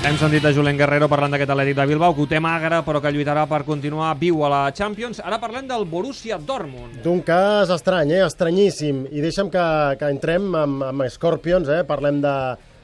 Hem 0.00 0.16
sentit 0.16 0.44
a 0.48 0.50
Julen 0.56 0.78
Guerrero 0.80 1.06
parlant 1.12 1.34
d'aquest 1.34 1.50
Atlètic 1.52 1.76
de 1.76 1.84
Bilbao, 1.90 2.14
que 2.16 2.22
ho 2.24 2.28
té 2.30 2.38
magre, 2.40 2.78
però 2.86 3.02
que 3.04 3.10
lluitarà 3.12 3.42
per 3.50 3.60
continuar 3.68 4.14
viu 4.18 4.40
a 4.46 4.48
la 4.48 4.60
Champions. 4.72 5.20
Ara 5.20 5.36
parlem 5.42 5.68
del 5.68 5.84
Borussia 5.86 6.38
Dortmund. 6.40 7.02
D'un 7.04 7.20
cas 7.26 7.68
estrany, 7.74 8.14
eh? 8.16 8.22
estranyíssim. 8.24 9.02
I 9.12 9.20
deixa'm 9.20 9.50
que, 9.52 9.64
que 10.00 10.08
entrem 10.08 10.48
amb, 10.56 10.86
amb 10.88 11.04
Scorpions, 11.12 11.68
eh? 11.68 11.82
parlem 11.88 12.22
de 12.24 12.34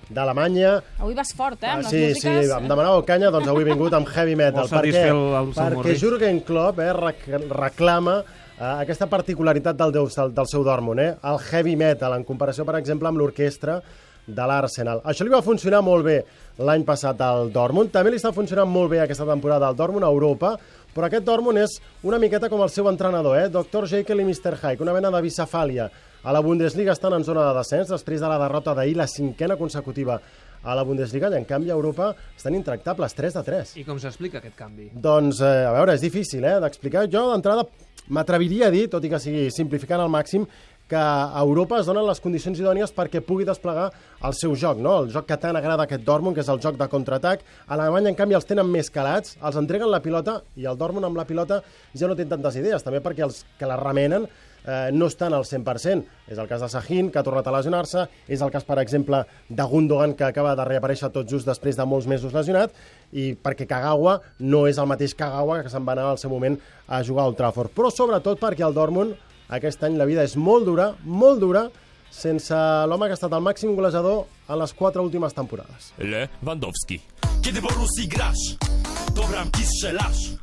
d'Alemanya. 0.07 0.77
Avui 1.01 1.17
vas 1.19 1.33
fort, 1.35 1.57
eh, 1.65 1.73
amb 1.73 1.81
Ah, 1.81 1.89
les 1.89 1.91
sí, 1.91 2.03
músiques. 2.13 2.45
sí, 2.47 2.53
em 2.55 2.69
demanàveu 2.71 3.03
canya, 3.09 3.33
doncs 3.35 3.49
avui 3.51 3.65
he 3.65 3.71
vingut 3.73 3.97
amb 3.97 4.07
heavy 4.13 4.37
metal. 4.39 4.69
Satisfer 4.71 5.09
el- 5.09 5.35
el 5.41 5.49
perquè. 5.57 5.97
Jürgen 5.99 6.43
Klopp 6.47 6.79
eh, 6.85 6.93
rec 6.95 7.25
reclama 7.51 8.21
eh, 8.21 8.75
aquesta 8.85 9.09
particularitat 9.11 9.75
del, 9.75 9.91
del, 9.97 10.07
del 10.37 10.47
seu 10.53 10.63
Dortmund, 10.63 11.01
eh? 11.01 11.15
el 11.25 11.41
heavy 11.51 11.75
metal, 11.81 12.13
en 12.21 12.23
comparació, 12.29 12.65
per 12.69 12.77
exemple, 12.79 13.09
amb 13.09 13.19
l'orquestra 13.19 13.81
de 14.27 14.47
l'Arsenal. 14.47 15.03
Això 15.07 15.25
li 15.25 15.33
va 15.33 15.43
funcionar 15.45 15.83
molt 15.87 16.07
bé 16.07 16.17
l'any 16.59 16.85
passat 16.87 17.21
al 17.23 17.53
Dortmund. 17.55 17.93
També 17.95 18.11
li 18.11 18.21
està 18.21 18.33
funcionant 18.35 18.69
molt 18.69 18.91
bé 18.93 19.01
aquesta 19.03 19.27
temporada 19.29 19.69
al 19.69 19.77
Dortmund 19.79 20.07
a 20.07 20.11
Europa, 20.11 20.57
però 20.95 21.09
aquest 21.09 21.27
Dortmund 21.27 21.61
és 21.61 21.79
una 22.09 22.19
miqueta 22.19 22.49
com 22.49 22.63
el 22.65 22.73
seu 22.73 22.89
entrenador, 22.91 23.39
eh? 23.39 23.49
Dr. 23.53 23.87
Jekyll 23.91 24.23
i 24.23 24.27
Mr. 24.27 24.57
Hyde, 24.63 24.83
una 24.83 24.97
mena 24.97 25.13
de 25.13 25.23
bicefàlia. 25.23 25.91
A 26.27 26.33
la 26.35 26.41
Bundesliga 26.43 26.91
estan 26.97 27.15
en 27.15 27.23
zona 27.23 27.45
de 27.47 27.55
descens 27.59 27.93
després 27.93 28.21
de 28.21 28.27
la 28.27 28.39
derrota 28.41 28.75
d'ahir, 28.75 28.97
la 28.99 29.07
cinquena 29.07 29.55
consecutiva 29.57 30.19
a 30.67 30.75
la 30.75 30.83
Bundesliga, 30.83 31.29
i 31.31 31.39
en 31.39 31.45
canvi 31.47 31.71
a 31.71 31.77
Europa 31.77 32.09
estan 32.35 32.57
intractables, 32.59 33.15
3 33.15 33.37
de 33.37 33.43
3. 33.47 33.75
I 33.79 33.85
com 33.87 34.01
s'explica 34.03 34.41
aquest 34.41 34.57
canvi? 34.59 34.89
Doncs, 34.95 35.39
eh, 35.45 35.69
a 35.69 35.75
veure, 35.77 35.95
és 35.95 36.03
difícil 36.03 36.43
eh, 36.43 36.57
d'explicar. 36.65 37.05
Jo, 37.13 37.29
d'entrada, 37.31 37.69
m'atreviria 38.09 38.67
a 38.67 38.75
dir, 38.75 38.89
tot 38.91 39.05
i 39.05 39.13
que 39.13 39.21
sigui 39.23 39.47
simplificant 39.55 40.03
al 40.03 40.11
màxim, 40.11 40.49
que 40.89 40.97
a 40.97 41.41
Europa 41.41 41.81
es 41.81 41.87
donen 41.87 42.07
les 42.07 42.21
condicions 42.23 42.59
idònies 42.61 42.93
perquè 42.95 43.23
pugui 43.25 43.47
desplegar 43.47 43.89
el 44.27 44.35
seu 44.39 44.55
joc, 44.55 44.79
no? 44.79 45.01
el 45.03 45.11
joc 45.15 45.27
que 45.27 45.39
tant 45.43 45.59
agrada 45.59 45.83
a 45.83 45.91
aquest 45.91 46.05
Dortmund, 46.07 46.37
que 46.37 46.45
és 46.45 46.51
el 46.53 46.63
joc 46.63 46.79
de 46.79 46.89
contraatac. 46.89 47.43
A 47.67 47.75
Alemanya, 47.75 48.13
en 48.13 48.19
canvi, 48.19 48.39
els 48.39 48.47
tenen 48.47 48.71
més 48.71 48.91
calats, 48.95 49.37
els 49.43 49.59
entreguen 49.59 49.91
la 49.91 50.03
pilota 50.05 50.41
i 50.57 50.69
el 50.71 50.79
Dortmund 50.79 51.09
amb 51.09 51.19
la 51.19 51.27
pilota 51.27 51.63
ja 51.95 52.11
no 52.11 52.19
té 52.19 52.29
tantes 52.31 52.59
idees, 52.63 52.87
també 52.87 53.03
perquè 53.03 53.27
els 53.27 53.43
que 53.59 53.67
la 53.67 53.81
remenen 53.81 54.29
eh, 54.67 54.91
no 54.93 55.07
estan 55.07 55.35
al 55.35 55.45
100%. 55.45 56.07
És 56.31 56.39
el 56.39 56.49
cas 56.51 56.63
de 56.63 56.69
Sahin, 56.71 57.11
que 57.11 57.21
ha 57.21 57.27
tornat 57.27 57.47
a 57.47 57.55
lesionar-se, 57.55 58.07
és 58.29 58.43
el 58.43 58.51
cas, 58.55 58.67
per 58.67 58.79
exemple, 58.83 59.23
de 59.49 59.67
Gundogan, 59.71 60.15
que 60.19 60.27
acaba 60.27 60.57
de 60.59 60.67
reaparèixer 60.67 61.11
tot 61.15 61.29
just 61.31 61.51
després 61.51 61.79
de 61.79 61.87
molts 61.87 62.09
mesos 62.11 62.35
lesionat, 62.35 62.75
i 63.13 63.33
perquè 63.35 63.69
Kagawa 63.71 64.19
no 64.43 64.67
és 64.71 64.79
el 64.83 64.91
mateix 64.91 65.15
Kagawa 65.19 65.63
que 65.63 65.73
se'n 65.73 65.87
va 65.87 65.95
anar 65.95 66.11
al 66.13 66.23
seu 66.23 66.31
moment 66.31 66.59
a 66.87 67.03
jugar 67.07 67.25
a 67.25 67.31
Old 67.31 67.39
Trafford. 67.39 67.75
Però 67.75 67.93
sobretot 67.95 68.43
perquè 68.43 68.67
el 68.67 68.75
Dortmund 68.75 69.26
aquest 69.49 69.83
any 69.87 69.97
la 69.99 70.07
vida 70.09 70.25
és 70.27 70.37
molt 70.37 70.67
dura, 70.67 70.93
molt 71.05 71.41
dura, 71.41 71.67
sense 72.11 72.57
l'home 72.89 73.07
que 73.07 73.15
ha 73.15 73.19
estat 73.19 73.35
el 73.37 73.45
màxim 73.45 73.75
golejador 73.77 74.25
en 74.49 74.59
les 74.59 74.73
quatre 74.73 75.03
últimes 75.03 75.35
temporades. 75.35 75.93
Lewandowski. 75.99 77.01
Kiedy 77.43 77.61
grasz, 78.09 78.57
to 79.15 79.23
bramki 79.31 79.63
strzelasz, 79.63 80.37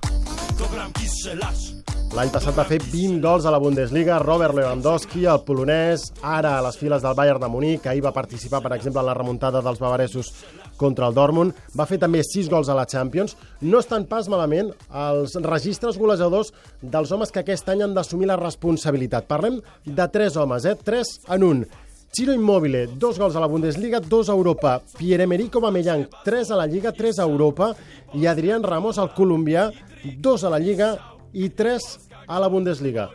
to 0.57 0.67
bramki 0.71 1.07
strzelasz. 1.07 1.73
L'any 2.13 2.29
passat 2.29 2.53
va 2.53 2.63
fer 2.69 2.77
20 2.77 3.21
gols 3.23 3.45
a 3.45 3.51
la 3.51 3.57
Bundesliga, 3.57 4.19
Robert 4.21 4.53
Lewandowski, 4.53 5.25
el 5.25 5.41
polonès, 5.41 6.11
ara 6.21 6.59
a 6.59 6.61
les 6.61 6.77
files 6.77 7.01
del 7.01 7.15
Bayern 7.17 7.41
de 7.41 7.49
Munic, 7.49 7.87
ahir 7.89 8.03
va 8.05 8.11
participar, 8.13 8.61
per 8.61 8.75
exemple, 8.75 9.01
en 9.01 9.07
la 9.07 9.15
remuntada 9.17 9.63
dels 9.65 9.81
bavaresos 9.81 10.29
contra 10.77 11.07
el 11.07 11.15
Dortmund, 11.15 11.53
va 11.77 11.87
fer 11.89 11.99
també 12.01 12.23
6 12.25 12.49
gols 12.51 12.69
a 12.69 12.77
la 12.77 12.87
Champions. 12.89 13.37
No 13.61 13.79
estan 13.83 14.07
pas 14.09 14.29
malament 14.31 14.71
els 14.89 15.37
registres 15.45 15.99
golejadors 15.99 16.53
dels 16.81 17.11
homes 17.11 17.31
que 17.31 17.43
aquest 17.43 17.69
any 17.69 17.83
han 17.85 17.95
d'assumir 17.95 18.29
la 18.29 18.39
responsabilitat. 18.39 19.27
Parlem 19.29 19.61
de 19.85 20.07
tres 20.13 20.37
homes, 20.37 20.65
eh? 20.65 20.75
Tres 20.83 21.17
en 21.29 21.47
un. 21.47 21.65
Ciro 22.13 22.33
Immobile, 22.33 22.85
dos 23.01 23.17
gols 23.17 23.35
a 23.35 23.41
la 23.41 23.47
Bundesliga, 23.49 23.99
dos 23.99 24.29
a 24.29 24.33
Europa. 24.33 24.75
Pierre-Emerick 24.99 25.55
Aubameyang, 25.55 26.05
tres 26.23 26.51
a 26.51 26.59
la 26.59 26.67
Lliga, 26.67 26.91
tres 26.93 27.17
a 27.17 27.23
Europa. 27.23 27.71
I 28.13 28.27
Adrián 28.27 28.61
Ramos, 28.61 28.99
el 29.01 29.09
colombià, 29.17 29.71
dos 30.21 30.43
a 30.43 30.51
la 30.53 30.59
Lliga 30.61 30.93
i 31.33 31.49
tres 31.49 31.97
a 32.27 32.37
la 32.39 32.51
Bundesliga. 32.53 33.09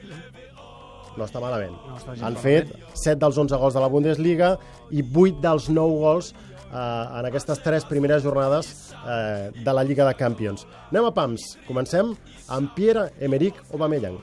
No 1.19 1.27
està 1.27 1.41
malament. 1.43 1.75
No 1.87 1.97
està 1.99 2.15
Han 2.27 2.37
fet 2.39 2.71
7 2.95 3.19
dels 3.23 3.39
11 3.39 3.59
gols 3.59 3.75
de 3.75 3.83
la 3.83 3.91
Bundesliga 3.91 4.53
i 4.91 5.03
8 5.03 5.43
dels 5.43 5.67
9 5.71 6.03
gols 6.03 6.33
eh, 6.69 7.19
en 7.19 7.29
aquestes 7.29 7.63
tres 7.65 7.87
primeres 7.89 8.23
jornades 8.23 8.95
eh, 9.05 9.51
de 9.55 9.73
la 9.73 9.85
Lliga 9.85 10.09
de 10.09 10.17
Campions. 10.19 10.67
Anem 10.91 11.11
a 11.11 11.15
pams. 11.15 11.55
Comencem 11.69 12.15
amb 12.49 12.75
Pierre-Emerick 12.77 13.65
Aubameyang. 13.73 14.21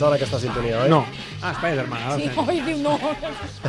Sona 0.00 0.16
aquesta 0.16 0.38
sintonia, 0.40 0.80
oi? 0.86 0.88
No. 0.92 1.02
Ah, 1.42 1.52
Spider-Man. 1.58 2.02
Ara 2.08 2.16
Sí, 2.16 2.28
sí. 2.32 2.44
oi, 2.48 2.56
diu 2.66 2.78
no. 2.82 2.94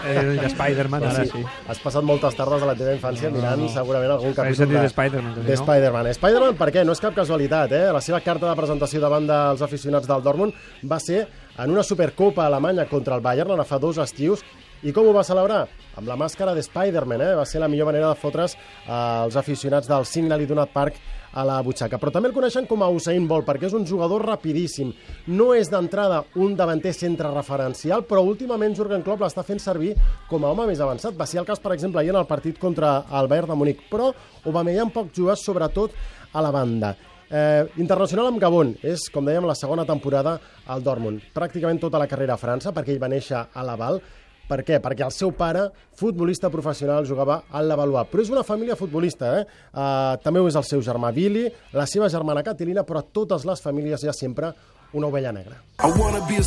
Eh, 0.05 0.23
de 0.39 0.47
Spider-Man, 0.53 1.03
ara 1.11 1.25
sí. 1.27 1.43
Has 1.69 1.79
passat 1.83 2.03
moltes 2.07 2.35
tardes 2.39 2.63
de 2.63 2.69
la 2.71 2.75
teva 2.79 2.95
infància 2.95 3.29
mirant 3.33 3.65
segurament 3.73 4.15
algun 4.15 4.33
capítol 4.38 4.61
sentit 4.63 4.77
de, 4.79 4.85
de 4.88 4.93
Spider-Man, 4.93 5.35
també, 5.38 5.50
de 5.51 5.57
no? 5.59 5.63
Spider-Man. 5.65 6.11
Spider-Man, 6.17 6.57
per 6.63 6.69
què? 6.75 6.85
No 6.88 6.95
és 6.95 7.03
cap 7.03 7.15
casualitat, 7.19 7.75
eh? 7.77 7.83
La 7.93 8.01
seva 8.03 8.23
carta 8.23 8.47
de 8.50 8.55
presentació 8.59 9.03
davant 9.03 9.27
dels 9.29 9.61
aficionats 9.67 10.07
del 10.09 10.23
Dortmund 10.25 10.57
va 10.88 11.00
ser 11.03 11.25
en 11.61 11.69
una 11.75 11.83
Supercopa 11.83 12.45
alemanya 12.47 12.88
contra 12.89 13.15
el 13.19 13.21
Bayern, 13.21 13.51
ara 13.53 13.67
fa 13.67 13.77
dos 13.79 14.00
estius, 14.01 14.41
i 14.81 14.89
com 14.95 15.05
ho 15.05 15.13
va 15.13 15.21
celebrar? 15.27 15.65
Amb 16.00 16.07
la 16.09 16.15
màscara 16.17 16.55
de 16.57 16.63
Spider-Man, 16.65 17.21
eh? 17.21 17.33
Va 17.38 17.45
ser 17.45 17.59
la 17.61 17.67
millor 17.69 17.91
manera 17.91 18.07
de 18.09 18.17
fotre's 18.17 18.55
als 18.88 19.35
aficionats 19.38 19.88
del 19.91 20.07
Signal 20.09 20.41
Iduna 20.41 20.65
Park 20.65 20.95
a 21.33 21.45
la 21.47 21.59
butxaca. 21.63 22.00
Però 22.01 22.11
també 22.13 22.29
el 22.29 22.35
coneixen 22.35 22.67
com 22.69 22.83
a 22.83 22.89
Usain 22.91 23.27
Bolt, 23.27 23.45
perquè 23.47 23.69
és 23.69 23.75
un 23.77 23.85
jugador 23.88 24.25
rapidíssim. 24.27 24.91
No 25.27 25.51
és 25.57 25.69
d'entrada 25.71 26.23
un 26.35 26.55
davanter 26.59 26.93
centre 26.97 27.31
referencial, 27.33 28.05
però 28.07 28.23
últimament 28.27 28.75
Jurgen 28.77 29.05
Klopp 29.05 29.23
l'està 29.25 29.45
fent 29.47 29.61
servir 29.63 29.93
com 30.29 30.43
a 30.43 30.51
home 30.51 30.67
més 30.71 30.81
avançat. 30.83 31.15
Va 31.17 31.29
ser 31.29 31.41
el 31.41 31.47
cas, 31.47 31.61
per 31.61 31.75
exemple, 31.75 32.01
ahir 32.01 32.15
en 32.15 32.21
el 32.21 32.29
partit 32.29 32.59
contra 32.59 33.01
el 33.19 33.31
Bayern 33.31 33.53
de 33.53 33.59
Múnich. 33.59 33.85
Però 33.91 34.11
Aubameyang 34.45 34.91
poc 34.91 35.13
juga, 35.15 35.38
sobretot 35.38 35.95
a 36.33 36.41
la 36.41 36.51
banda. 36.51 36.95
Eh, 37.31 37.63
internacional 37.79 38.27
amb 38.27 38.41
Gabon, 38.43 38.73
és, 38.83 39.05
com 39.07 39.23
dèiem, 39.23 39.45
la 39.47 39.55
segona 39.55 39.85
temporada 39.88 40.33
al 40.67 40.83
Dortmund. 40.83 41.29
Pràcticament 41.31 41.79
tota 41.79 42.01
la 42.01 42.07
carrera 42.11 42.35
a 42.35 42.41
França, 42.41 42.73
perquè 42.75 42.91
ell 42.91 43.00
va 43.00 43.07
néixer 43.11 43.38
a 43.39 43.63
Laval. 43.63 44.01
Per 44.50 44.60
què? 44.67 44.81
Perquè 44.83 45.05
el 45.05 45.13
seu 45.15 45.31
pare, 45.36 45.67
futbolista 46.00 46.50
professional, 46.51 47.05
jugava 47.07 47.43
al 47.51 47.69
Levallois. 47.71 48.10
Però 48.12 48.24
és 48.24 48.31
una 48.33 48.43
família 48.43 48.75
futbolista, 48.79 49.38
eh? 49.39 49.45
Uh, 49.71 50.17
també 50.24 50.41
ho 50.41 50.50
és 50.50 50.57
el 50.60 50.67
seu 50.67 50.83
germà 50.83 51.13
Billy, 51.15 51.48
la 51.77 51.88
seva 51.88 52.10
germana 52.12 52.43
Catilina, 52.43 52.83
però 52.83 53.00
a 53.00 53.07
totes 53.07 53.48
les 53.48 53.63
famílies 53.63 54.03
hi 54.03 54.12
ha 54.12 54.15
sempre 54.17 54.51
una 54.93 55.07
ovella 55.07 55.31
negra. 55.31 55.55
I 55.79 55.91
wanna 56.00 56.19
be 56.27 56.38
a 56.38 56.43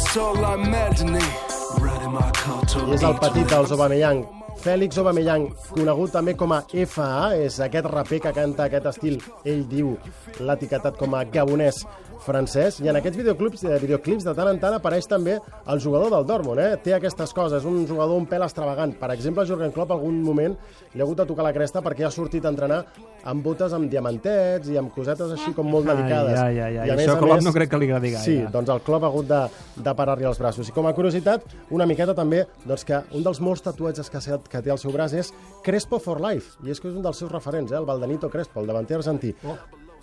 I 1.75 2.95
és 2.95 3.03
el 3.03 3.15
petit 3.19 3.49
dels 3.49 3.71
Aubameyang. 3.73 4.21
Fèlix 4.63 4.99
Aubameyang, 5.01 5.49
conegut 5.73 6.13
també 6.15 6.35
com 6.39 6.53
a 6.55 6.61
FA, 6.87 7.35
és 7.35 7.57
aquest 7.65 7.89
raper 7.91 8.21
que 8.27 8.33
canta 8.37 8.69
aquest 8.69 8.87
estil, 8.93 9.19
ell 9.45 9.65
diu, 9.69 9.97
l'ha 10.41 10.55
etiquetat 10.61 11.01
com 11.01 11.17
a 11.17 11.25
gabonès 11.25 11.83
francès, 12.21 12.79
i 12.81 12.89
en 12.89 12.97
aquests 12.97 13.17
videoclips, 13.19 13.65
eh, 13.65 13.79
videoclips 13.83 14.25
de 14.25 14.35
tant 14.35 14.49
en 14.49 14.59
tant 14.61 14.75
apareix 14.77 15.07
també 15.09 15.39
el 15.67 15.81
jugador 15.81 16.11
del 16.11 16.27
Dortmund, 16.27 16.61
eh? 16.61 16.77
té 16.83 16.95
aquestes 16.95 17.33
coses, 17.35 17.65
un 17.65 17.87
jugador 17.87 18.17
un 18.17 18.27
pèl 18.27 18.43
extravagant. 18.45 18.95
Per 18.99 19.11
exemple, 19.11 19.47
Jurgen 19.47 19.73
Klopp 19.73 19.91
algun 19.93 20.23
moment 20.23 20.57
li 20.95 21.01
ha 21.01 21.05
hagut 21.05 21.17
de 21.19 21.27
tocar 21.27 21.45
la 21.45 21.53
cresta 21.53 21.83
perquè 21.83 22.05
ha 22.07 22.11
sortit 22.11 22.45
a 22.45 22.49
entrenar 22.53 22.85
amb 23.25 23.43
botes 23.45 23.73
amb 23.73 23.89
diamantets 23.91 24.69
i 24.69 24.77
amb 24.77 24.93
cosetes 24.95 25.33
així 25.33 25.53
com 25.57 25.67
molt 25.71 25.89
Ai, 25.89 25.97
delicades. 25.97 26.39
ai, 26.41 26.59
ai, 26.61 26.77
ai. 26.79 26.87
I 26.89 26.91
a 26.91 26.95
Això 26.97 27.17
a 27.17 27.19
Klopp 27.19 27.43
no 27.43 27.53
crec 27.53 27.71
que 27.71 27.79
li 27.79 27.87
agradi 27.91 28.11
gaire. 28.13 28.25
Sí, 28.25 28.37
doncs 28.53 28.69
el 28.71 28.81
Klopp 28.85 29.05
ha 29.05 29.07
hagut 29.09 29.27
de, 29.29 29.43
de 29.77 29.95
parar-li 29.95 30.25
els 30.29 30.39
braços. 30.39 30.69
I 30.69 30.73
com 30.73 30.87
a 30.87 30.93
curiositat, 30.95 31.43
una 31.71 31.87
miqueta 31.87 32.15
també, 32.15 32.45
doncs 32.65 32.85
que 32.85 33.01
un 33.13 33.23
dels 33.25 33.41
molts 33.41 33.63
tatuatges 33.63 34.11
que, 34.11 34.21
se- 34.21 34.41
que 34.51 34.63
té 34.63 34.71
al 34.71 34.79
seu 34.79 34.93
braç 34.93 35.15
és 35.15 35.33
Crespo 35.65 35.99
for 35.99 36.21
Life, 36.21 36.59
i 36.65 36.71
és 36.71 36.81
que 36.81 36.89
és 36.89 36.95
un 36.95 37.03
dels 37.03 37.17
seus 37.17 37.33
referents, 37.33 37.73
eh, 37.73 37.77
el 37.77 37.85
Valdenito 37.87 38.29
Crespo, 38.31 38.61
el 38.61 38.67
davanter 38.67 38.97
argentí. 38.99 39.35
Oh. 39.45 39.57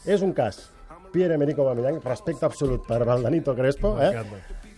És 0.06 0.22
un 0.26 0.34
cas. 0.34 0.72
Pierre-Emerick 1.12 1.60
Aubameyang, 1.60 2.00
respecte 2.04 2.46
absolut 2.46 2.86
per 2.88 3.04
Valdenito 3.06 3.54
Crespo, 3.54 3.98
eh? 4.00 4.12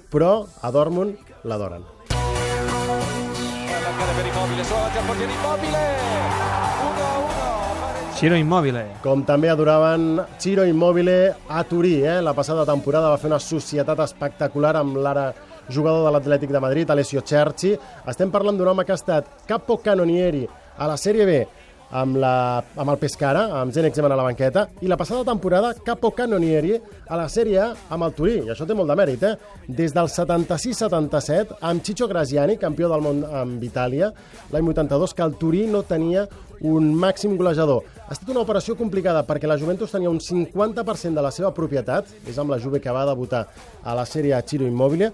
però 0.10 0.46
a 0.62 0.72
Dortmund 0.72 1.18
l'adoren. 1.44 1.86
Ciro 8.24 8.38
Immobile. 8.40 8.84
Com 9.04 9.26
també 9.28 9.50
adoraven 9.52 10.22
Ciro 10.40 10.64
Immobile 10.64 11.34
a 11.50 11.64
Turí. 11.68 11.98
Eh? 12.06 12.22
La 12.24 12.32
passada 12.38 12.64
temporada 12.64 13.10
va 13.12 13.18
fer 13.20 13.28
una 13.28 13.40
societat 13.42 14.00
espectacular 14.06 14.78
amb 14.80 14.96
l'ara 15.04 15.26
jugador 15.68 16.06
de 16.06 16.14
l'Atlètic 16.14 16.54
de 16.54 16.62
Madrid, 16.64 16.90
Alessio 16.90 17.24
Cerci. 17.26 17.74
Estem 18.08 18.32
parlant 18.32 18.56
d'un 18.56 18.70
home 18.72 18.86
que 18.86 18.94
ha 18.96 19.00
estat 19.00 19.44
capo 19.50 19.80
canonieri 19.84 20.46
a 20.78 20.88
la 20.88 20.96
Sèrie 20.98 21.26
B, 21.28 21.42
amb, 21.94 22.18
la, 22.18 22.64
amb 22.76 22.94
el 22.94 23.00
Pescara, 23.02 23.46
amb 23.60 23.74
Zenex 23.74 24.00
a 24.02 24.10
la 24.10 24.26
banqueta, 24.26 24.66
i 24.82 24.90
la 24.90 24.98
passada 24.98 25.24
temporada 25.28 25.74
Capo 25.86 26.12
Cannonieri 26.12 26.76
a 27.08 27.20
la 27.20 27.28
Sèrie 27.30 27.60
A 27.62 27.70
amb 27.94 28.08
el 28.08 28.16
Turí, 28.18 28.38
i 28.42 28.54
això 28.54 28.66
té 28.68 28.76
molt 28.78 28.90
de 28.90 28.98
mèrit, 28.98 29.24
eh? 29.24 29.36
Des 29.68 29.94
del 29.94 30.10
76-77, 30.10 31.60
amb 31.62 31.84
Chicho 31.86 32.08
Graziani, 32.10 32.58
campió 32.62 32.90
del 32.92 33.04
món 33.06 33.22
amb 33.30 33.64
Itàlia, 33.64 34.10
l'any 34.52 34.74
82, 34.74 35.14
que 35.14 35.26
el 35.26 35.38
Turí 35.40 35.68
no 35.70 35.84
tenia 35.86 36.26
un 36.64 36.94
màxim 36.96 37.36
golejador. 37.38 37.84
Ha 38.08 38.16
estat 38.16 38.30
una 38.32 38.42
operació 38.44 38.76
complicada 38.80 39.24
perquè 39.28 39.50
la 39.50 39.60
Juventus 39.60 39.92
tenia 39.94 40.12
un 40.12 40.22
50% 40.24 41.14
de 41.14 41.24
la 41.24 41.32
seva 41.36 41.54
propietat, 41.56 42.10
és 42.28 42.40
amb 42.40 42.54
la 42.54 42.60
Juve 42.62 42.82
que 42.82 42.94
va 42.94 43.06
debutar 43.10 43.46
a 43.84 43.96
la 43.96 44.08
Sèrie 44.08 44.34
A 44.34 44.44
Immobile, 44.64 45.12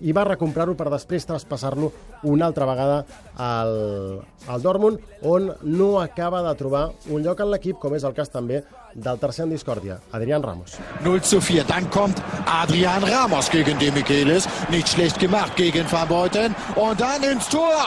i 0.00 0.14
va 0.16 0.26
recomprar-ho 0.28 0.74
per 0.78 0.88
després 0.92 1.26
traspassar-lo 1.28 1.90
una 2.28 2.46
altra 2.46 2.66
vegada 2.68 2.98
al, 3.36 4.20
al 4.46 4.62
Dortmund, 4.62 5.00
on 5.22 5.52
no 5.62 5.98
acaba 6.00 6.42
de 6.46 6.54
trobar 6.58 6.88
un 7.08 7.22
lloc 7.22 7.40
en 7.44 7.52
l'equip, 7.52 7.78
com 7.82 7.94
és 7.94 8.04
el 8.04 8.16
cas 8.16 8.30
també 8.30 8.62
del 8.94 9.18
tercer 9.20 9.44
en 9.46 9.52
discòrdia, 9.54 9.98
Adrián 10.12 10.42
Ramos. 10.42 10.78
0 11.04 11.20
zu 11.22 11.40
4. 11.40 11.66
Dann 11.68 11.90
kommt 11.90 12.22
Adrian 12.46 13.02
Ramos 13.02 13.50
gegen 13.50 13.78
De 13.78 13.90
Michelis. 13.92 14.48
Nicht 14.70 14.88
schlecht 14.88 15.18
gemacht 15.18 15.56
gegen 15.56 15.86
Van 15.90 16.08
Beuten. 16.08 16.54
Und 16.76 17.00
dann 17.00 17.22
ins 17.22 17.48
Tor. 17.48 17.86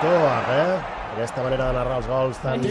Toag, 0.00 0.48
eh? 0.50 0.95
Aquesta 1.16 1.40
manera 1.40 1.70
de 1.70 1.76
narrar 1.78 1.94
els 1.96 2.08
gols 2.10 2.38
tan... 2.42 2.64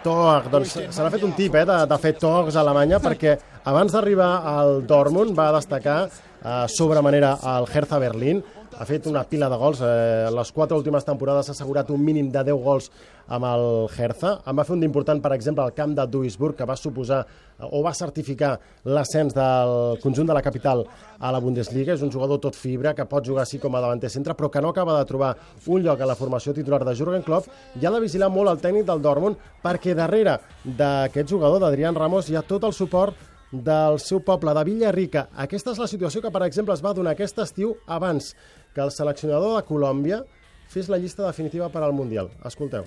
Toag, 0.00 0.46
doncs 0.48 0.70
se 0.72 1.04
n'ha 1.04 1.10
fet 1.12 1.24
un 1.26 1.34
tip, 1.36 1.52
eh, 1.52 1.66
de, 1.68 1.74
de 1.90 1.98
fer 2.00 2.14
togs 2.16 2.56
a 2.56 2.62
Alemanya, 2.62 2.96
perquè 3.04 3.34
abans 3.68 3.92
d'arribar 3.92 4.30
al 4.54 4.78
Dortmund 4.88 5.36
va 5.36 5.50
destacar 5.58 5.98
eh, 6.08 6.64
sobre 6.72 7.02
manera 7.04 7.34
al 7.44 7.68
Hertha 7.68 8.00
Berlín, 8.00 8.40
ha 8.78 8.84
fet 8.88 9.06
una 9.06 9.22
pila 9.28 9.48
de 9.50 9.56
gols, 9.58 9.80
eh, 9.84 10.28
les 10.32 10.52
quatre 10.52 10.76
últimes 10.76 11.04
temporades 11.04 11.46
s'ha 11.46 11.54
assegurat 11.56 11.90
un 11.90 12.02
mínim 12.02 12.30
de 12.32 12.42
10 12.44 12.62
gols 12.62 12.90
amb 13.28 13.46
el 13.46 13.64
Hertha, 13.92 14.32
en 14.46 14.56
va 14.58 14.64
fer 14.64 14.74
un 14.74 14.82
d'important, 14.82 15.20
per 15.22 15.32
exemple, 15.36 15.64
al 15.64 15.74
camp 15.74 15.94
de 15.94 16.06
Duisburg, 16.06 16.56
que 16.56 16.66
va 16.68 16.76
suposar 16.76 17.20
eh, 17.22 17.68
o 17.70 17.82
va 17.82 17.94
certificar 17.94 18.58
l'ascens 18.84 19.34
del 19.34 19.98
conjunt 20.02 20.28
de 20.28 20.36
la 20.36 20.42
capital 20.42 20.84
a 21.18 21.32
la 21.32 21.40
Bundesliga, 21.40 21.94
és 21.94 22.02
un 22.02 22.12
jugador 22.12 22.40
tot 22.40 22.58
fibra, 22.58 22.94
que 22.94 23.06
pot 23.08 23.26
jugar 23.26 23.44
així 23.46 23.60
com 23.62 23.74
a 23.74 23.82
davanter 23.84 24.10
centre, 24.10 24.34
però 24.34 24.50
que 24.50 24.62
no 24.62 24.70
acaba 24.70 24.98
de 24.98 25.08
trobar 25.08 25.34
un 25.66 25.82
lloc 25.82 26.00
a 26.00 26.08
la 26.08 26.16
formació 26.16 26.54
titular 26.54 26.84
de 26.84 26.96
Jurgen 26.96 27.22
Klopp, 27.26 27.50
i 27.80 27.86
ha 27.86 27.92
de 27.92 28.00
vigilar 28.00 28.30
molt 28.30 28.50
el 28.50 28.62
tècnic 28.62 28.88
del 28.88 29.02
Dortmund, 29.02 29.36
perquè 29.62 29.94
darrere 29.94 30.38
d'aquest 30.64 31.28
jugador, 31.28 31.60
d'Adrián 31.60 31.94
Ramos, 31.94 32.30
hi 32.30 32.36
ha 32.36 32.46
tot 32.46 32.64
el 32.64 32.72
suport 32.72 33.28
del 33.52 34.00
seu 34.00 34.22
poble, 34.24 34.54
de 34.56 34.64
Villarrica. 34.64 35.26
Aquesta 35.44 35.74
és 35.74 35.78
la 35.78 35.88
situació 35.90 36.22
que, 36.24 36.32
per 36.32 36.42
exemple, 36.46 36.74
es 36.74 36.82
va 36.82 36.94
donar 36.96 37.12
aquest 37.12 37.38
estiu 37.44 37.76
abans 37.86 38.32
que 38.74 38.80
el 38.80 38.90
seleccionador 38.90 39.56
de 39.56 39.66
Colòmbia 39.68 40.24
fes 40.72 40.88
la 40.88 40.98
llista 40.98 41.26
definitiva 41.26 41.68
per 41.68 41.82
al 41.84 41.92
Mundial. 41.92 42.30
Escolteu. 42.44 42.84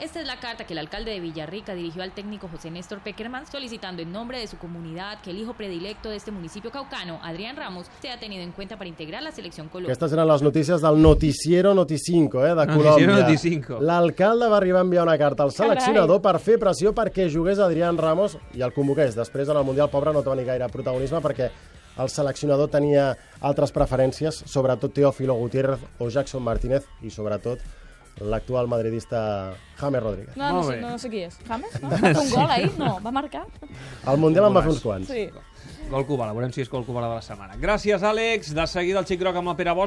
Esta 0.00 0.20
es 0.20 0.28
la 0.28 0.38
carta 0.38 0.64
que 0.64 0.74
el 0.74 0.78
alcalde 0.78 1.10
de 1.10 1.18
Villarrica 1.18 1.74
dirigió 1.74 2.04
al 2.04 2.12
técnico 2.12 2.46
José 2.46 2.70
Néstor 2.70 3.00
Peckerman 3.00 3.50
solicitando 3.50 4.00
en 4.00 4.12
nombre 4.12 4.38
de 4.38 4.46
su 4.46 4.56
comunidad 4.56 5.20
que 5.22 5.30
el 5.30 5.38
hijo 5.38 5.54
predilecto 5.54 6.08
de 6.08 6.14
este 6.14 6.30
municipio 6.30 6.70
caucano, 6.70 7.18
Adrián 7.20 7.56
Ramos, 7.56 7.88
sea 8.00 8.16
tenido 8.20 8.44
en 8.44 8.52
cuenta 8.52 8.76
para 8.76 8.86
integrar 8.86 9.24
la 9.24 9.32
selección 9.32 9.68
Colombia. 9.68 9.92
Aquestes 9.92 10.12
eren 10.12 10.28
les 10.28 10.40
notícies 10.40 10.80
del 10.80 11.02
Noticiero 11.02 11.74
Noticinco, 11.74 12.46
eh, 12.46 12.54
de 12.54 12.66
Noticiero 12.66 12.94
Colòmbia. 12.94 13.22
Noticinco. 13.24 13.80
L'alcalde 13.80 14.48
va 14.48 14.56
arribar 14.58 14.78
a 14.78 14.84
enviar 14.86 15.02
una 15.02 15.18
carta 15.18 15.42
al 15.42 15.50
seleccionador 15.50 16.22
per 16.22 16.38
fer 16.38 16.60
pressió 16.62 16.94
perquè 16.94 17.26
jugués 17.26 17.58
Adrián 17.58 17.98
Ramos 17.98 18.38
i 18.54 18.62
el 18.62 18.72
convoqués. 18.72 19.18
Després, 19.18 19.48
en 19.48 19.58
el 19.58 19.66
Mundial, 19.66 19.90
pobre, 19.90 20.14
no 20.14 20.22
té 20.22 20.36
ni 20.38 20.46
gaire 20.46 20.70
protagonisme 20.70 21.18
perquè 21.18 21.50
el 21.98 22.10
seleccionador 22.12 22.70
tenia 22.70 23.10
altres 23.40 23.72
preferències, 23.74 24.44
sobretot 24.46 24.94
Teófilo 24.94 25.34
Gutiérrez 25.34 25.82
o 25.98 26.08
Jackson 26.10 26.42
Martínez 26.42 26.86
i, 27.02 27.10
sobretot, 27.10 27.62
l'actual 28.20 28.66
madridista 28.66 29.54
James 29.78 30.02
Rodríguez. 30.02 30.36
No, 30.36 30.52
no, 30.52 30.62
sé, 30.64 30.80
no, 30.80 30.90
no 30.94 30.98
sé 30.98 31.10
qui 31.10 31.22
és. 31.26 31.38
James? 31.46 31.78
No? 31.82 31.90
Va 31.90 31.98
fer 32.02 32.16
un 32.16 32.30
gol 32.32 32.50
ahir? 32.50 32.72
No, 32.78 32.96
va 33.04 33.12
marcar? 33.14 33.44
Al 34.06 34.18
Mundial 34.18 34.48
en 34.48 34.56
va 34.58 34.64
fer 34.64 34.74
uns 34.74 34.82
quants. 34.82 35.10
Sí. 35.10 35.28
Gol 35.88 36.04
Cubala, 36.04 36.34
veurem 36.36 36.52
si 36.52 36.60
és 36.60 36.68
gol 36.68 36.84
Cubala 36.84 37.08
de 37.08 37.18
la 37.20 37.24
setmana. 37.24 37.56
Gràcies, 37.60 38.02
Àlex. 38.04 38.50
De 38.56 38.66
seguida 38.68 39.00
el 39.00 39.06
xic 39.08 39.20
groc 39.22 39.38
amb 39.40 39.48
la 39.48 39.54
Pere 39.56 39.72
Bosch. 39.72 39.86